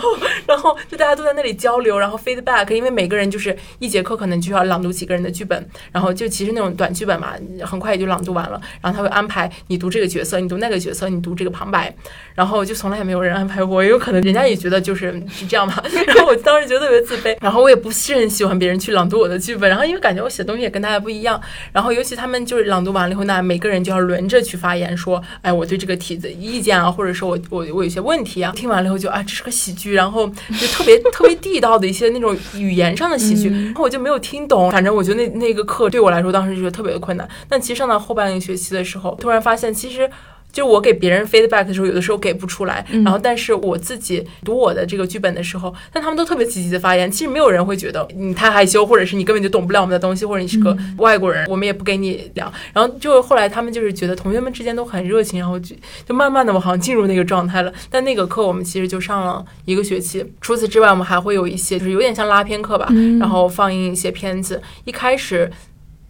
[0.47, 7.33] 然后就大家都在那里交流，然后 feedback，因为每个人就是一节课可能就要朗读几个人的剧本，然后就其实那种短剧本嘛，
[7.63, 8.59] 很快也就朗读完了。
[8.81, 11.21] 然后他会安排你读这个角色，你读那个角色，你。
[11.28, 11.93] 读这个旁白，
[12.34, 15.84] 然后就从来也没有人安排我，也有可能人家也觉得就是是这样吧。
[16.07, 21.39] 然后我当时觉得特别自卑，然后我也不是很喜欢别人去朗读我的剧本，然后因为感觉我写东西也跟大家不一样。
[21.71, 28.53] 然后尤其他们就是朗读完了以后，那每个人就要轮着去发言，说，哎，我对这个题的意见啊，或者说我我我有些问题啊。
[28.55, 34.71] 听完了以后就啊，这是个喜剧，然后就特别特别地道的一些那种语言上的喜剧，然后我就没有听懂。
[34.71, 37.28] 反正我觉得那那个课对我来说当时就觉得特别的困难。
[37.49, 40.09] 但其实上到后半个学期的时候，突然发现其实。
[40.52, 47.12] 就我给别人 feedback 的时候，有的时候给不出来，嗯然后但是我自己读我的这个剧本的时候，但他们都特别积极的发言。
[47.12, 52.52] 其实没有人会觉得你太害羞，或者是你根本就懂不了我们的东西，或者你是个嗯外国人，我们也不给你聊。
[52.74, 55.76] 然后就后来他们就是觉得同学们之间都很热情，然后就
[56.08, 57.72] 就慢慢的我好像进入那个状态了。
[57.91, 64.60] 但那个课我们其实就上了一个学期，除此之外，我们还会有一些就是有点像拉片课吧，嗯然后放映一些片子。
[64.86, 65.52] 一开始。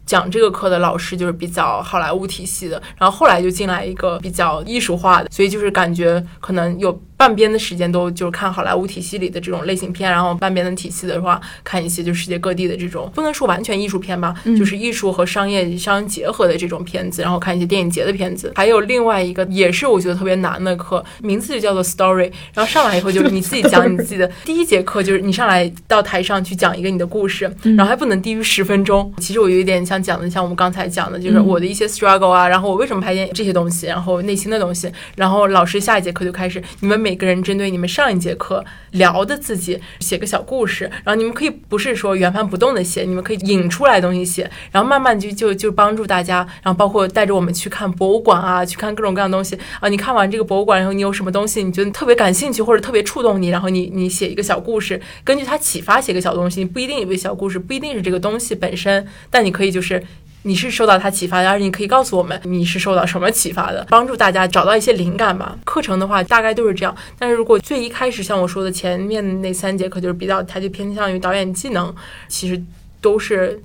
[0.08, 18.54] 讲这个课的老师就是比较好莱坞体系的，然后后来就进来一个比较艺术化的，所以就是感觉可能有半边的时间都就是看好莱坞体系里的这种类型片，然后半边的体系的话看一些就世界各地的这种不能说完全艺术片吧，嗯就是艺术和商业相结合的这种片子，然后看一些电影节的片子。
[18.56, 29.12] 还有另外一个也是我觉得特别难的课，名字就叫做 Story，然后上来以后就是你自己讲你自己的第一节课就是你上来到台上去讲一个你的故事，然后还不能低于十分钟。
[29.18, 49.88] 其实我有一点想讲的，像我们刚才讲的，就是嗯我的一些 struggle 啊，然后我为什么拍电影这些东西，然后内心的东西，然后老师下一节课就开始，你们每个人针对你们上一节课聊的自己写个小故事，然后你们可以不是说原封不动的写，你们可以引出来东西写，然后慢慢就就就帮助大家，然后包括带着我们去看博物馆啊，去看各种各样的东西啊。
[49.88, 60.04] 你看完这个博物馆以后，你有什么东西你觉得特别感兴趣或者特别触动你，然后你你写一个小故事，根据它启发写个小东西，不一定有个小故事，不一定是这个东西本身，但你可以就是。
[60.48, 65.58] 你是受到他启发的，而且你可以告诉我们你是受到什么启发的，帮助大家找到一些灵感吧。
[65.66, 71.94] 课程的话大概都是这样，但是如果最一开始像我说的前面那三节课就是比较，它就偏向于导演技能，
[72.28, 72.60] 其实
[73.02, 73.62] 都是。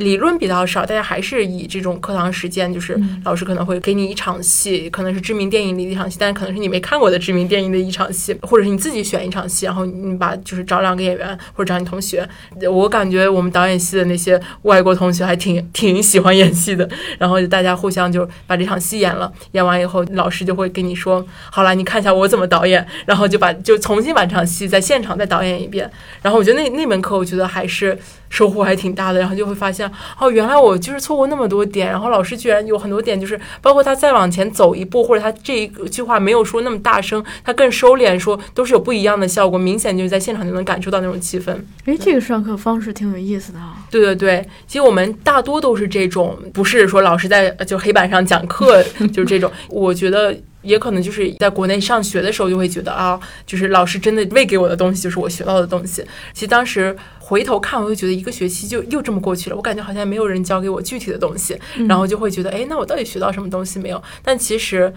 [0.00, 12.28] 理论比较少，大家还是以这种课堂实践，就是嗯老师可能会给你一场戏，可能是知名电影里的一场戏，但是可能是你没看过的知名电影的一场戏，或者是你自己选一场戏，然后你把就是找两个演员或者找你同学。
[12.70, 16.88] 我感觉我们导演系的那些外国同学还挺挺喜欢演戏的，
[17.18, 25.90] 然后大家互相就把这场戏演了，演完以后老师就会跟你说，好了，你看一下我怎么导演，然后就把就重新把这场戏在现场再导演一遍。
[26.22, 27.98] 然后我觉得那那门课我觉得还是
[28.30, 41.54] 收获还挺大的，然后就会发现哦，原来我就是错过那么多点，然后老师居然有很多点，就是包括他再往前走一步，或者他这一句话没有说那么大声，他更收敛说，都是有不一样的效果，明显就是在现场就能感受到那种气氛。
[41.84, 43.76] 哎，这个上课方式挺有意思的啊。
[43.90, 49.50] 对对对，其实我们大多都是这种，不是说老师在就黑板上讲课， 就是这种。
[49.68, 56.04] 我觉得也可能就是在国内上学的时候就会觉得啊，就是老师真的喂给我的东西就是我学到的东西。
[56.32, 61.58] 其实当时回头看，我就觉得一个学期就又这么过去了，我感觉好像没有人教给我具体的东西，
[61.88, 64.02] 然后就会觉得，哎，那我到底学到什么东西没有？
[64.22, 64.92] 但其实。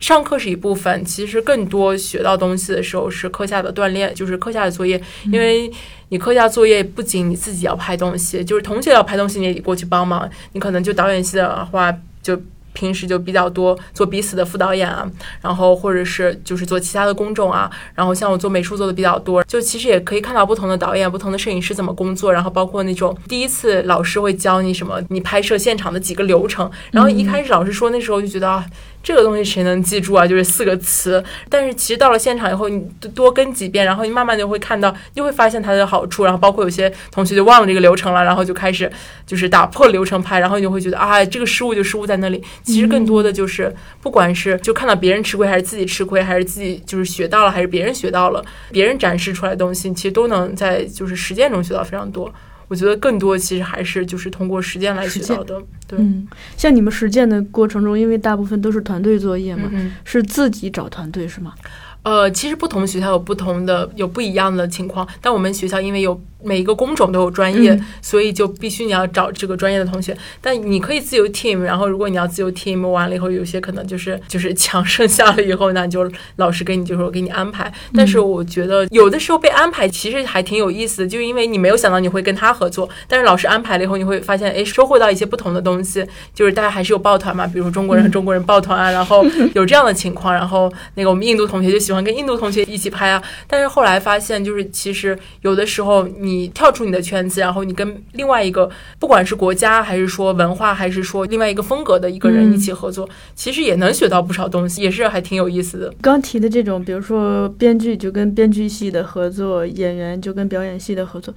[0.00, 5.02] 上课是一部分，其实更多学到东西的时候是课下的锻炼，就是课下的作业。
[5.24, 5.68] 因为
[6.10, 10.30] 你课下作业不仅你自己要拍东西，就是同学要拍东西，你也得过去帮忙。
[10.52, 11.92] 你可能就导演系的话，
[12.22, 12.40] 就
[12.78, 15.04] 平时就比较多做彼此的副导演啊，
[15.40, 17.68] 然后或者是就是做其他的公众啊。
[17.96, 26.70] 然后像我做美术做的比较多，就其实也可以看到不同的导演、不同的摄影师怎么工作，然后包括那种第一次老师会教你什么，你拍摄现场的几个流程。
[26.92, 28.64] 然后一开始老师说那时候就觉得啊。
[29.02, 30.26] 这个东西谁能记住啊？
[30.26, 31.22] 就是四个词。
[31.48, 32.80] 但是其实到了现场以后，你
[33.14, 36.24] 多跟几遍，然后你慢慢就会看到，就会发现它的好处。
[36.24, 38.90] 然后包括有些同学就忘了这个流程了，然后就开始
[39.26, 42.42] 就是打破流程拍，然后你就会觉得啊，这个失误就失误在那里。
[42.64, 52.32] 其实更多的就是，不管是就看到别人吃亏，还是自己吃亏，还是自己就是学到了，还是别人学到了，别人展示出来的东西，其实都能在就是实践中学到非常多。
[52.68, 55.60] 我觉得更多其实还是就是通过实践来学到的。
[55.86, 59.92] 对，嗯，像你们实践的过程中，因为大部分都是团队作业嘛，嗯。
[60.04, 61.54] 是自己找团队是吗？
[62.02, 70.16] 呃，其实不同学校有不同的有不一样的情况，但我们学校因为有每一个工种都有专业，嗯所以就必须你要找这个专业的同学。
[70.40, 77.70] 但你可以自由 team，然后如果你要自由 team 完了以后，有些可能就是就是强剩下了以后，那就老师给你就说给你安排。
[77.92, 98.68] 但是我觉得有的时候被安排其实还挺有意思的，就因为你没有想到你会跟他合作，但是老师安排了以后，你会发现哎收获到一些不同的东西，就是大家还是有抱团嘛，比如说中国人和中国人抱团啊，然后有这样的情况，然后那个我们印度同学就喜欢跟印度同学一起拍啊，但是后来发现就是其实有的时候你跳出你的圈子，然后你跟另外一个
[98.98, 105.90] 不管是国家还是说文化还是说另外一个风格的一个人嗯一起合作，其实也能学到不少东西，也是还挺有意思的。
[106.02, 111.32] 刚提的这种，比如说编剧就跟编剧系的合作，演员就跟表演系的合作，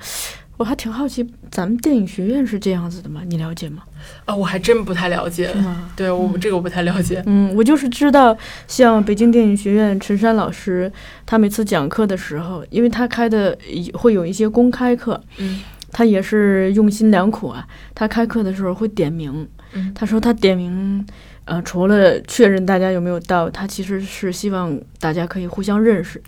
[0.62, 3.22] 我还挺好奇，咱们电影学院是这样子的吗？
[3.26, 3.82] 你了解吗？
[4.26, 5.52] 啊，我还真不太了解？
[5.96, 7.24] 对我这个我不太了解。
[7.26, 8.38] 嗯，我就是知道，
[8.68, 10.92] 像北京电影学院陈山老师，
[11.26, 13.58] 他每次讲课的时候，因为他开的
[13.94, 17.68] 会有一些公开课，嗯他也是用心良苦啊。
[17.96, 19.48] 他开课的时候会点名，
[19.96, 21.04] 他说他点名，
[21.52, 26.24] 呃，除了确认大家有没有到，他其实是希望大家可以互相认识，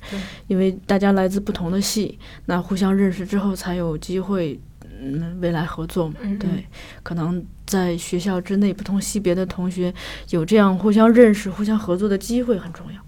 [0.48, 4.60] 因为大家来自不同的系，那互相认识之后才有机会，
[5.00, 6.16] 嗯，未来合作嘛。
[6.38, 6.66] 对，
[7.04, 9.94] 可能在学校之内不同系别的同学
[10.32, 13.00] 有这样互相认识、互相合作的机会很重要。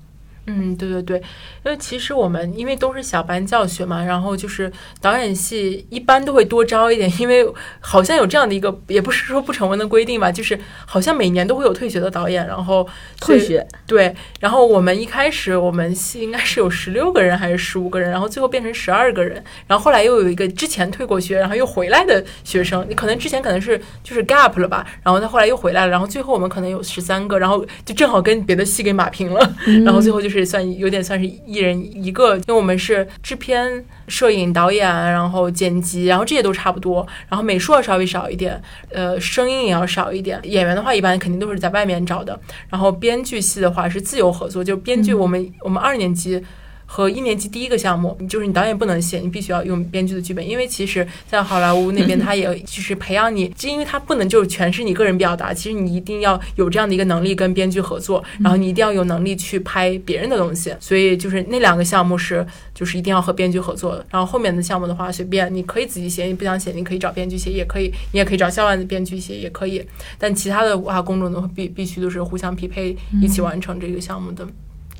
[0.47, 1.17] 嗯，对对对，
[1.63, 4.71] 因为其实我们因为都是小班教学嘛，然后就是
[5.01, 7.43] 导演系一般都会多招一点，因为
[7.79, 12.87] 好像有这样的一个，也不是说不成文的规定吧，就是好像每年都会有退学的导演，然后
[13.19, 30.34] 退学对，然后我们一开始我们系应该是有十六个人还是十五个人，然后最后变成十二个人，然后后来又有一个之前退过学，然后又回来的学生，你可能之前可能是就是 gap 了吧，然后他后来又回来了，然后最后我们可能有十三个，然后就正好跟别的系给码平了，然后最后就是。
[30.39, 38.61] 是算有点算是一人一个，因为我们是制片、摄影、导演，然后剪辑，然后这些都差不多，然后美术要稍微少一点，
[38.91, 40.39] 呃，声音也要少一点。
[40.43, 42.39] 演员的话，一般肯定都是在外面找的。
[42.69, 46.43] 然后编剧系的话是自由合作，就编剧我们我们二年级。
[46.85, 69.83] 和一年级第一个项目，就是你导演不能写，你必须要用编剧的剧本，因为其实，在好莱坞那边， 他也就是培养你，就因为他不能就是全是你个人表达，其实你一定要有这样的一个能力跟编剧合作，然后你一定要有能力去拍别人的东西，所以就是那两个项目是就是一定要和编剧合作的，然后后面的项目的话随便你可以自己写，你不想写你可以找编剧写，也可以，你也可以找校外的编剧写也可以，
[70.17, 74.47] 但其他的话公众的必必须都是互相匹配一起完成这个项目的。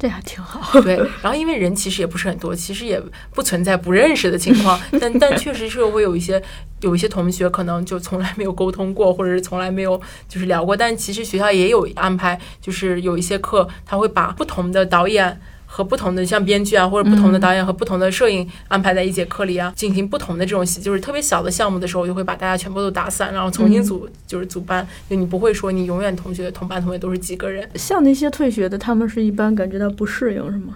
[0.05, 0.95] 这还挺好， 对。
[1.23, 3.01] 然后因为人其实也不是很多，其实也
[3.33, 6.39] 不存在不认识的情况， 但但确实是会有一些
[6.81, 9.99] 有一些同学可能就从来没有沟通过，或者是从来没有
[10.29, 10.77] 就是聊过。
[10.77, 15.41] 但其实学校也有安排，就是有一些课他会把不同的导演。
[15.75, 24.87] 和不同的像编剧啊，或者不同的导演和不同的摄影安排在一节课里啊，进行不同的这种就是特别小的项目的时候，就会把大家全部都打散，然后重新组就是组班。
[25.09, 27.69] 就你不会说你永远同学同班同学都是几个人。
[27.75, 30.75] 像那些退学的，他们是一般感觉到不适应是吗？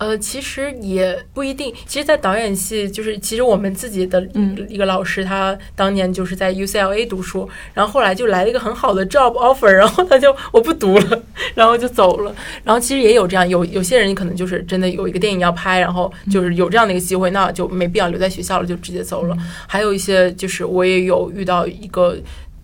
[0.00, 1.70] 呃，其实也不一定。
[1.86, 4.18] 其实，在导演系，就是其实我们自己的
[4.66, 11.22] 一个老师，他当年就是在 UCLA 读书，然后后来就来了一个很好的 job offer，然后他就我不读了，
[11.54, 12.34] 然后就走了。
[12.64, 19.36] 然后其实也有这样，有有些人可能就是真的有一个电影要拍，然后就是有这样的一个机会，那就没必要留在学校了，就直接走了。
[19.68, 22.16] 还有一些就是我也有遇到一个，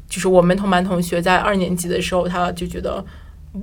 [0.08, 3.04] 就是我们同班同学在二年级的时候，他就觉得。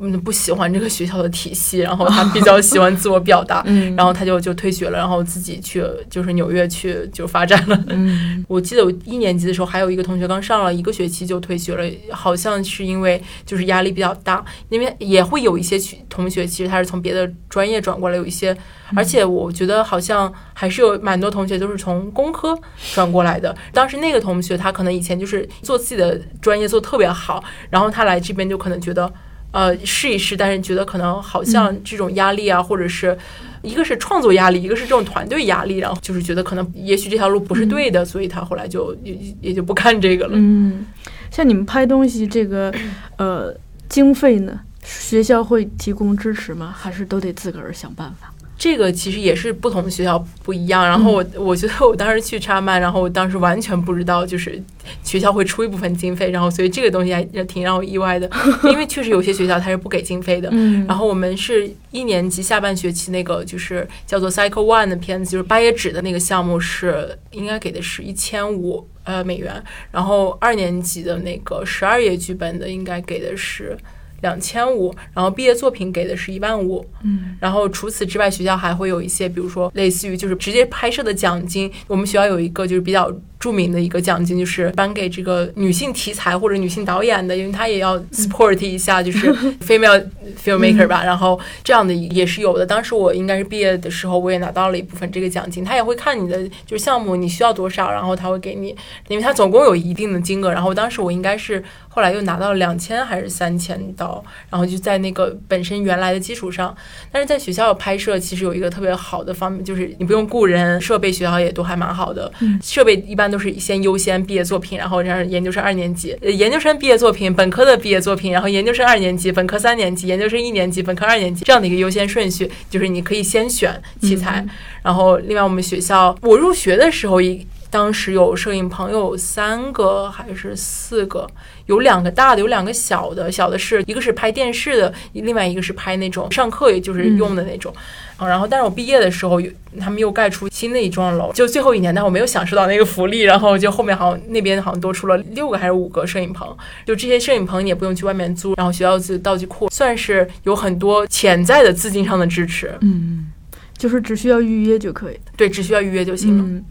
[0.01, 3.63] 嗯，不喜欢这个学校的体系，然后他 比较喜欢自我表达，
[3.95, 7.85] 然后他就就退学了，然后自己去就是纽约去就发展了。
[8.47, 15.77] 我记得我一年级的时候，还有一个同学刚上了一个学期就退学了，好像是因为就是压力比较大，因为也会有一些
[16.09, 18.55] 同学其实他是从别的专业转过来，有一些，
[18.95, 22.57] 而且我觉得好像还是有蛮多同学都是从工科
[22.93, 23.55] 转过来的。
[23.71, 29.11] 当时那个同学他可能以前就是做自己的专业做特别好，然后他来这边就可能觉得。
[29.53, 33.15] 呃，试一试，但是觉得可能好像这种压力啊，或者是
[33.61, 40.33] 一个是创作压力，一个是这种团队压力，然后就是觉得可能也许这条路不是对的，所以他后来就也也就不干这个了。
[40.33, 40.87] 嗯，
[41.29, 42.73] 像你们拍东西这个，
[43.17, 43.55] 呃，
[43.87, 46.73] 经费呢，学校会提供支持吗？
[46.75, 48.32] 还是都得自个儿想办法？
[48.63, 50.85] 这个其实也是不同的学校不一样。
[50.85, 54.57] 然后我我觉得我当时去插曼，然后我当时完全不知道，就是
[55.03, 58.29] 学校会出一部分经费，然后所以这个东西还挺让我意外的，
[58.71, 60.49] 因为确实有些学校它是不给经费的。
[60.87, 69.61] 然后我们是一年级下半学期那个就是叫做 Cycle One 的片子，就是八页纸的那个项目是应该给的是一千五呃美元，
[69.91, 73.77] 然后二年级的那个十二页剧本的应该给的是。
[74.23, 83.13] 两千五，然后毕业作品给的是一万五，嗯，然后除此之外，学校还会有一些，比如说类似于就是直接拍摄的奖金，我们学校有一个就是比较。
[83.43, 89.29] 著名的一个奖金就是颁给这个女性题材或者女性导演的，因为她也要 support 一下，就是
[89.59, 90.01] female
[90.41, 91.03] filmmaker 吧。
[91.03, 92.65] 然后这样的也是有的。
[92.65, 95.61] 当时我应该是毕业的时候，我也拿到了一部分这个奖金。
[95.61, 98.73] 他也会看你的就是项目你需要多少，然后他会给你，
[99.09, 100.49] 因为他总共有一定的金额。
[100.49, 106.73] 然后当时我应该是后来又拿到了两千还是三千刀，然后就在那个本身原来的基础上。
[107.11, 112.31] 但是在学校拍摄其实有一个特别好的方面，就是你不用雇人，设备学校也都还蛮好的，
[112.61, 113.32] 设备一般。
[113.33, 124.45] 都是先优先毕业作品，然后让研究生二年级，研究生毕业作品，本科的毕业作品，然后研究生二年级，本科三年级，研究生一年级，本科二年级这样的一个优先顺序，就是你可以先选器材。
[124.83, 127.43] 然后另外我们学校，我入学的时候一。
[127.73, 131.27] 当时有摄影棚有三个还是四个，
[131.65, 133.31] 有两个大的，有两个小的。
[133.31, 137.73] 小的是一个是拍电视的，另外一个是拍那种上课也就是用的那种。
[138.19, 139.41] 然后，但是我毕业的时候，
[139.79, 143.21] 他们又盖出新的一幢楼，就最后一年，但我没有享受到那个福利。
[143.21, 146.55] 然后就后面好像那边好像多出了六个还是五个摄影棚，
[146.85, 148.53] 就这些摄影棚你也不用去外面租。
[148.55, 152.77] 然后学校自己道具库算是有很多潜在的资金上的支持。
[152.81, 153.31] 嗯，
[153.75, 155.19] 就是只需要预约就可以。
[155.35, 156.63] 对，只需要预约就行了。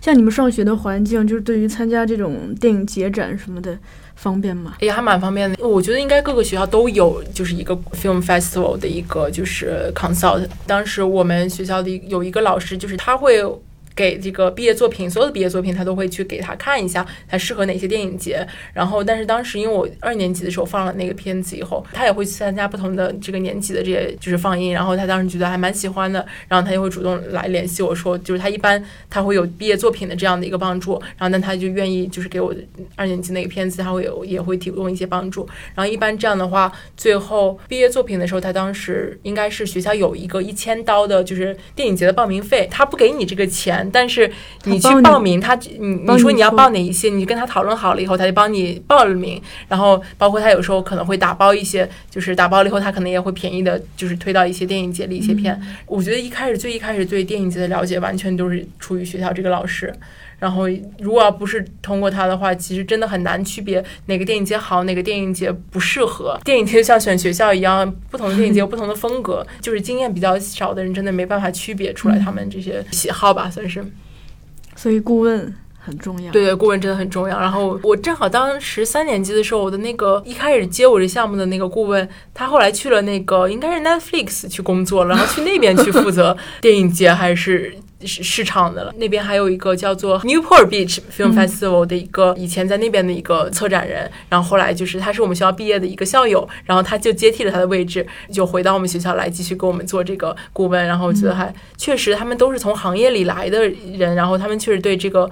[0.00, 3.78] 像你们上学的环境，就是对于参加这种电影节展什么的。
[4.16, 4.74] 方便吗？
[4.80, 5.66] 也还蛮方便的。
[5.66, 10.46] 我觉得应该各个学校都有，就是一个 film festival 的一个就是 consult。
[10.66, 13.42] 当时我们学校的有一个老师，就是他会。
[13.94, 18.46] 给这个毕业作品，所有的毕业作品他都会去给他看一下，他适合哪些电影节。
[18.72, 24.72] 然后，但是当时因为我二年级的时候放了那个片子以后，他也会去参加不同的这个年级的这些就是放映。
[24.72, 30.92] 然后他当时觉得还蛮喜欢的，然后他就会主动来联系我说，就是他一般他会有毕业作品的这样的一个帮助。
[31.18, 32.54] 然后，那他就愿意就是给我
[32.96, 35.48] 二年级那个片子，他会有也会提供一些帮助。
[35.74, 43.79] 然后一般这样的话，最后毕业作品的时候，他当时应该是学校有一个一千刀的就是电影节的报名费，他不给你这个钱。
[43.92, 44.30] 但是
[44.64, 49.40] 你去报名，他你你说你要报哪一些，你跟他讨论好了以后，他就帮你报了名。
[49.68, 55.60] 然后包括他有时候可能会打包一些，就是打包了以后，他可能也会便宜的，就是推到一些电影节里一些片。
[55.86, 59.94] 我觉得一开始最一开始对电影节的了解，完全都是出于学校这个老师。
[60.40, 60.66] 然后
[60.98, 66.36] 如果要不是通过它的话，其实真的很难区别哪个电影节好，哪个电影节不适合。
[66.44, 73.84] 电影节像选学校一样，不同的电影节有不同的风格，就是经验比较少的人真的没办法区别出来他们这些喜好吧，算是。
[74.74, 75.54] 所以顾问
[75.90, 77.38] 很重要，对对，顾问真的很重要。
[77.40, 87.76] 然后我正好当时三年级的时候，我的那个一开始接我这项目的那个顾问，他后来去了那个应该是 Netflix 去工作了，然后去那边去负责电影节还是。
[88.02, 105.30] 市市场的了，那边还有一个叫做 Newport Beach Film Festival 的一个以前在那边的一个策展人，然后后来就是他是我们学校毕业的一个校友，然后他就接替了他的位置，就回到我们学校来继续给我们做这个顾问，然后我觉得还确实他们都是从行业里来的人，然后他们确实对这个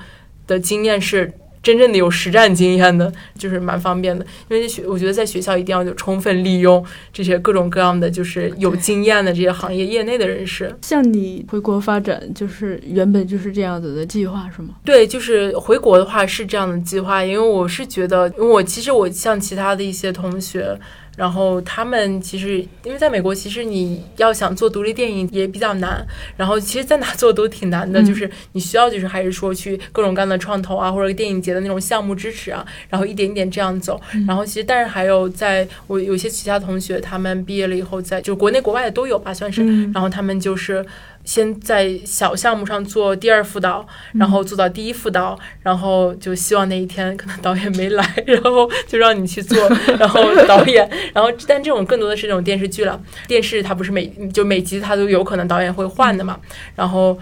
[0.48, 1.32] 的经验是。
[1.60, 4.24] 真正的有实战经验的， 就是蛮方便的。
[4.48, 6.82] 因为学，我觉得在学校一定要就充分利用
[7.12, 10.72] 这些各种各样的，就是有经验的这些行业业内的人士。
[10.82, 14.68] 像你回国发展，就是原本就是这样子的计划，是吗？
[14.84, 20.78] 对，就是回国的话是这样的计划，因为我是觉得，因为我其实我像其他的一些同学。
[21.18, 26.06] 然后他们其实，因为在美国，其实你要想做独立电影也比较难。
[26.36, 34.00] 然后其实，在哪做都挺难的，就是你需要就是还是说去各种各样的创投啊，或者电影节的那种项目支持啊，然后一点一点这样走。
[34.28, 39.66] 然后其实，但是还有在我有些其他同学，他们毕业了以后，在就国内国外的都有吧，算是。
[39.92, 40.86] 然后他们就是。
[41.28, 49.68] 先在小项目上做第二副导，然后做到第一副导，然后就希望那一天可能导演没来，然后就让你去做，
[50.00, 56.40] 然后导演，然后但这种更多的是这种电视剧了，电视它不是每就每集它都有可能导演会换的嘛，
[56.74, 57.18] 然后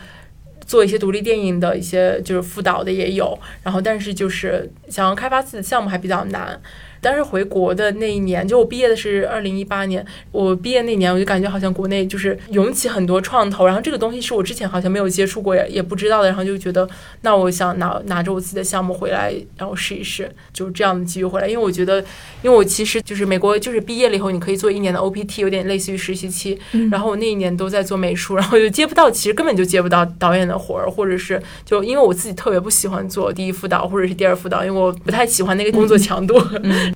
[0.64, 6.60] 做一些独立电影的一些就是副导的也有，然后但是就是想要开发自己的项目还比较难。
[7.06, 10.04] 但是回国的那一年，就我毕业的是二零一八年。
[10.32, 16.26] 我毕业那年，我就感觉好像国内就是涌起很多创投，然后这个东西是我之前好像没有接触过，也也不知道的。
[16.26, 16.88] 然后就觉得，
[17.20, 21.46] 那我想拿拿着我自己的项目回来，然后试一试，就是这样的机遇回来。
[21.46, 22.00] 因为我觉得，
[22.42, 26.58] 因为我其实就是美国，就是毕业了以后你可以做一年的 OPT，有点类似于实习期。
[26.90, 36.36] 然后我那一年都在做美术，然后就接不到，其实根本就接不到导演的活儿，或者是就因为我自己特别不喜欢做第一副导或者是第二副导，因为我不太喜欢那个工作强度。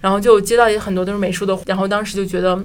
[0.01, 2.63] 然后就接到也很多都是美术的，然后当时就觉得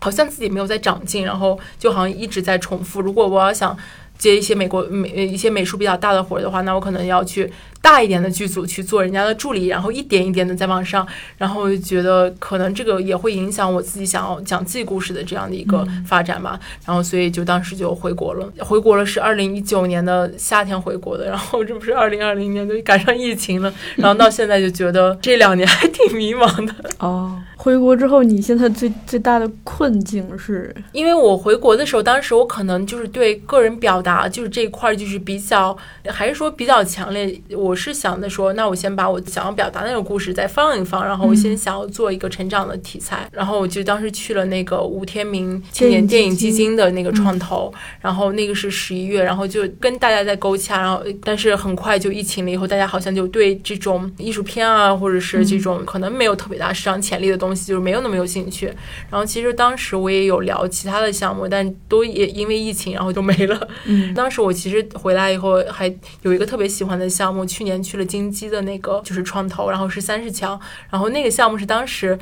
[0.00, 3.00] 好像自己没有在长进，然后就好像一直在重复。
[3.00, 3.76] 如果我要想
[4.18, 7.52] 接一些美国美一些美术比较大的活儿的话，那我可能要去。
[7.84, 11.06] 大一点的剧组去做人家的助理，然后一点一点的在往上，
[11.36, 16.58] 然后就觉得可能这个也会影响我自己想要讲自己故事的这样的一个发展吧。
[16.86, 26.74] 然后所以就当时就回国了，回国了是二零一九年的夏天回国的，然后这不是二零二零年就赶上疫情了， 然后到现在就觉得这两年还挺迷茫的。
[27.00, 30.74] 哦，回国之后你现在最最大的困境是？
[30.92, 35.76] 因为我回国的时候，当时我可能就是对个人表达就是这一块就是比较
[36.06, 37.73] 还是说比较强烈，我。
[37.74, 58.66] 我是想的说，那我先把我想要表达那个故事再放一放，然后我先想要做一个成长的题材，然后我就当时去了那个吴天明青年电影基金的那个创投，然后那个是十一月，然后就跟大家在勾洽，然后但是很快就疫情了以后，大家好像就对这种艺术片啊，或者是这种可能没有特别大市场潜力的东西，就是没有那么有兴趣。
[59.10, 63.68] 然后其实当时我也有聊其他的项目，但都也因为疫情，然后就没了。
[63.86, 70.60] 嗯， 当时我其实回来以后还有一个特别喜欢的项目，去年去了金鸡的那个就是创投，然后是三十强，
[70.90, 72.16] 然后那个项目是当时。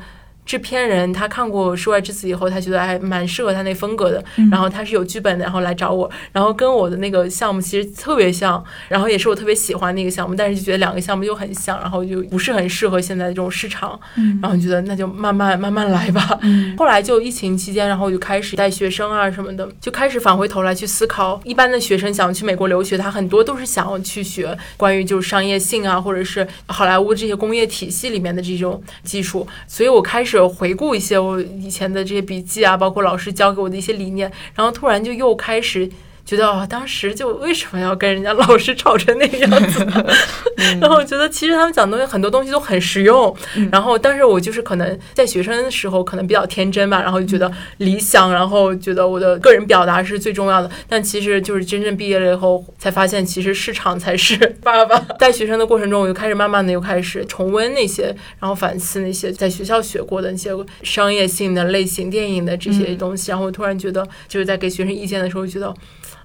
[0.45, 13.97] 制片人他看过《室外之子》以后，他觉得还蛮适合他那风格的，然后他是有剧本的，然后来找我，然后跟我的那个项目其实特别像，然后也是我特别喜欢那个项目，但是就觉得两个项目又很像，然后就不是很适合现在这种市场，
[14.41, 16.37] 然后觉得那就慢慢慢慢来吧。
[16.77, 30.32] 后来就疫情期间，然后我就开始带学生啊什么的，就开始返回头来去思考，一般的学生想去美国留学，他很多都是想要去学关于就是商业性啊，或者是好莱坞这些工业体系里面的这种技术，所以我开始。
[30.39, 35.89] 回顾一些我以前的这些笔记啊，包括老师教给我的一些理念，然后突然就又开始。
[36.35, 39.85] 觉得哦，当时就为什么要跟人家老师吵成那个样子？
[40.81, 43.35] 然后我觉得其实他们讲的东西很多东西都很实用。
[43.71, 50.69] 然后，但是我就是可能在学生的时候可能比较天真吧，然后就觉得理想，然后觉得我的个人表达是最重要的。
[50.87, 54.97] 但其实就是真正毕业了以后，才发现其实市场才是 爸爸。
[55.19, 60.51] 带学生的过程中，我就开始慢慢的又开始重温那些，然后反思那些在学校学过的那些
[60.83, 63.31] 商业性的类型电影的这些东西。
[63.31, 65.73] 然后我突然觉得，就是在给学生意见的时候，觉得。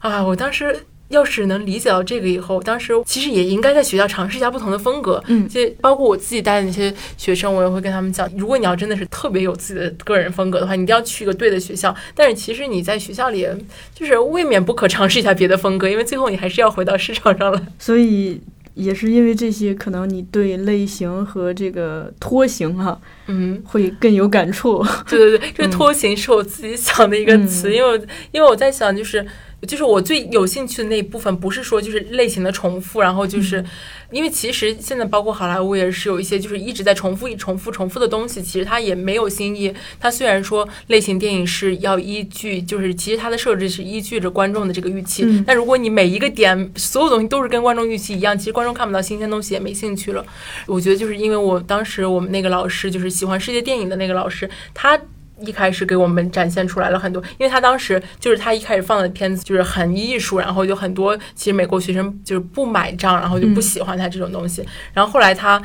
[0.01, 5.23] 啊，我当时要是能理解到这个以后，当时其实也应该在学校尝试一下不同的风格。
[5.27, 11.95] 嗯，就包括我自己带的那些学生，我也会跟他们讲，如果你要真的是特别有自己的个人风格的话，你一定要去一个对的学校。
[12.15, 13.49] 但是其实你在学校里，
[13.95, 17.63] 就是未免不可尝试一下别的风格，因为最后你还是要回到市场上来。
[17.79, 18.39] 所以
[18.75, 24.85] 也是因为这些，可能你对类型和这个拖形哈，嗯，会更有感触。
[25.09, 27.99] 对对对，这个拖形是我自己想的一个词，因为
[28.31, 29.27] 因为我在想就是。
[29.67, 33.65] 就是我最有兴趣的那一部分，不是说就是类型的重复，然后就是，
[34.13, 39.75] 因为其实现在包括好莱坞也是有一些就是一直在重复、重复、重复的东西，其实它也没有新意。
[39.99, 50.25] 它虽然说类型电影是要依据，就是其实它的设置是依据着观众的这个预期，但如果你每一个点所有东西都是跟观众预期一样，其实观众看不到新鲜东西，也没兴趣了。
[50.67, 54.99] 我觉得就是因为我当时我们那个老师就是喜欢世界电影的那个老师，他。
[55.41, 64.67] 一开始给我们展现出来了很多，因为他当时就是他一开始放的片子就是很艺术，然后就很多其实美国学生就是不买账，然后就不喜欢他这种东西。
[64.93, 65.63] 然后后来他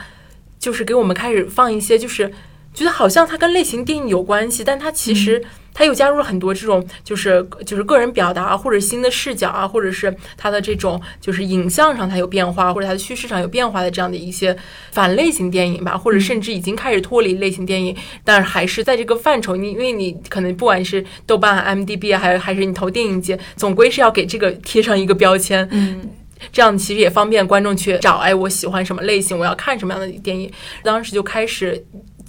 [0.60, 2.32] 就是给我们开始放一些，就是
[2.74, 5.44] 觉得好像它跟类型电影有关系，但它其实。
[5.76, 14.56] 它又加入了很多这种，就是就是个人表达或者新的视角啊，或者是它的这种就是影像上它有变化，或者它的叙事上有变化的这样的一些
[14.92, 19.56] 反类型电影吧，或者甚至已经开始脱离类型电影，但是还是在这个范畴。
[19.56, 26.08] 你因为你可能不管是豆瓣、M D B 还还是你投电影节，总归是要给这个贴上一个标签，嗯，
[26.52, 30.52] 这样其实也方便观众去找，哎，我喜欢什么类型，我要看什么样的电影。
[30.84, 31.84] 当时就开始。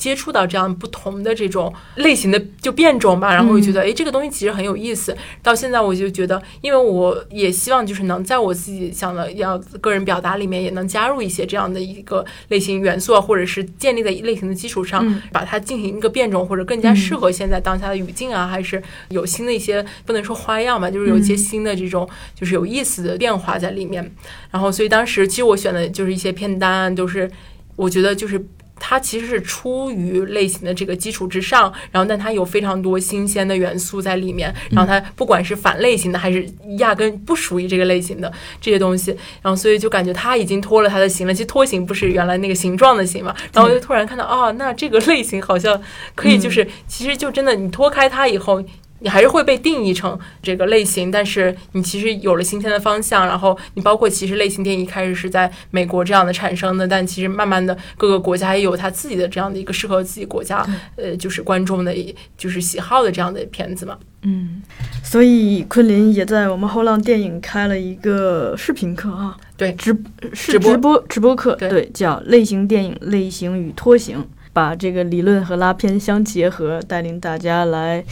[0.05, 5.17] 接触到这样不同的这种类型的就变种吧，然后我就觉得，哎，这个东西其实很有意思。
[5.43, 24.15] 到现在我就觉得，因为我也希望就是能在我自己想的要个人表达里面，也能加入一些这样的一个类型元素，或者是建立在类型的基础上，把它进行一个变种，或者更加适合现在当下的语境啊，还是有新的一些不能说花样吧，就是有一些新的这种就是有意思的变化在里面。
[24.51, 27.31] 然后，所以当时其实我选的就是一些片单，都是
[27.77, 28.45] 我觉得就是。
[28.79, 36.47] 它其实是出于类型的这个基础之上，然后但它有非常多新鲜的元素在里面，然后它不管是反类型的还是
[36.79, 39.11] 压根不属于这个类型的这些东西，
[39.43, 41.33] 然后所以就感觉它已经脱了它的形了。
[41.33, 45.81] 其实脱形不是原来那个形状的形嘛， 然后就突然看到啊，那这个类型好像
[46.15, 48.63] 可以，就是其实就真的你脱开它以后。
[49.01, 60.65] 你还是会被定义成这个类型，但是你其实有了新鲜的方向，然后你包括其实类型电影一开始是在美国这样的产生的，但其实慢慢的各个国家也有它自己的这样的一个适合自己国家
[60.97, 61.95] 呃就是观众的
[62.39, 63.99] 就是喜好的这样的片子嘛。
[64.23, 64.63] 嗯，
[65.03, 69.95] 所以昆凌也在我们后浪电影开了一个视频课啊，对，直
[70.33, 78.03] 是直播直播课，对，叫类型电影类型与拖行，把这个理论和拉片相结合，带领大家来。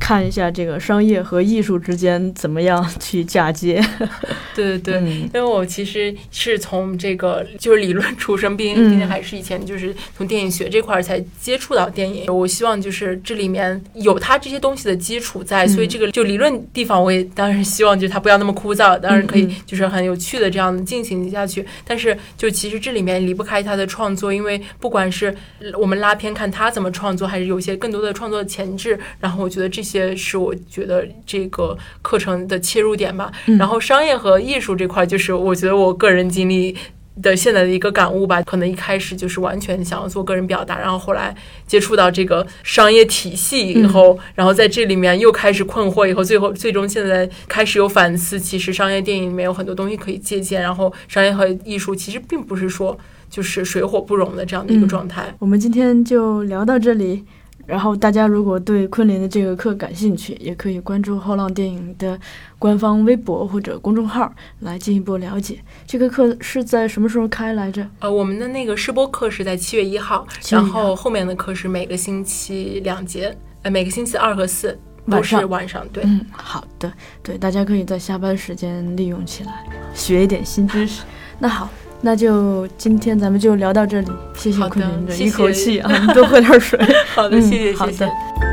[0.00, 3.80] 看一下这个商业和艺术之间怎么样去嫁接。
[4.56, 12.32] 对对对，嗯因为我其实是从这个就是理论出身，毕竟嗯毕竟还是以前就是从电影学这块儿才接触到电影。
[12.34, 21.64] 我希望就是这里面有它这些东西的基础在，所以这个就理论地方我也当然希望就是它不要那么枯燥，当然可以嗯就是很有趣的这样进行下去。
[21.84, 25.34] 但是就其实这里面离不开他的创作，因为不管是
[25.78, 33.30] 我们拉片看他怎么创作，还是有一些更多的创作前置，然后我觉得这些是我觉得这个课程的切入点吧。
[33.46, 36.76] 嗯然后商业和艺术这块，就是我觉得我个人经历。
[37.22, 41.36] 的现在的一个感悟吧，可能一开始就是完全想要做个人表达，然后后来
[41.66, 52.96] 接触到这个商业体系以后，然后在这里面又开始困惑，以后最后最终现在开始有反思，其实商业电影里面有很多东西可以借鉴，然后商业和艺术其实并不是说
[53.28, 55.34] 就是水火不容的这样的一个嗯状态。
[55.40, 57.24] 我们今天就聊到这里。
[57.70, 62.18] 然后大家如果对昆凌的这个课感兴趣，也可以关注后浪电影的
[62.58, 65.60] 官方微博或者公众号来进一步了解。
[65.86, 67.86] 这个课是在什么时候开来着？
[68.00, 73.32] 呃，我们的那个试播课是在七月一号，7月1然后后面的课是每个星期两节，
[73.62, 74.76] 呃，每个星期二和四
[75.08, 76.02] 都是晚上晚上，对。
[76.04, 76.92] 嗯，好的，
[77.22, 79.64] 对，大家可以在下班时间利用起来，
[79.94, 81.04] 学一点新知识。
[81.38, 81.70] 那好，
[82.02, 86.78] 那就今天咱们就聊到这里，谢谢昆凌这一口气啊，你 多喝点水。
[87.14, 88.49] 好的，嗯谢谢，谢谢好的。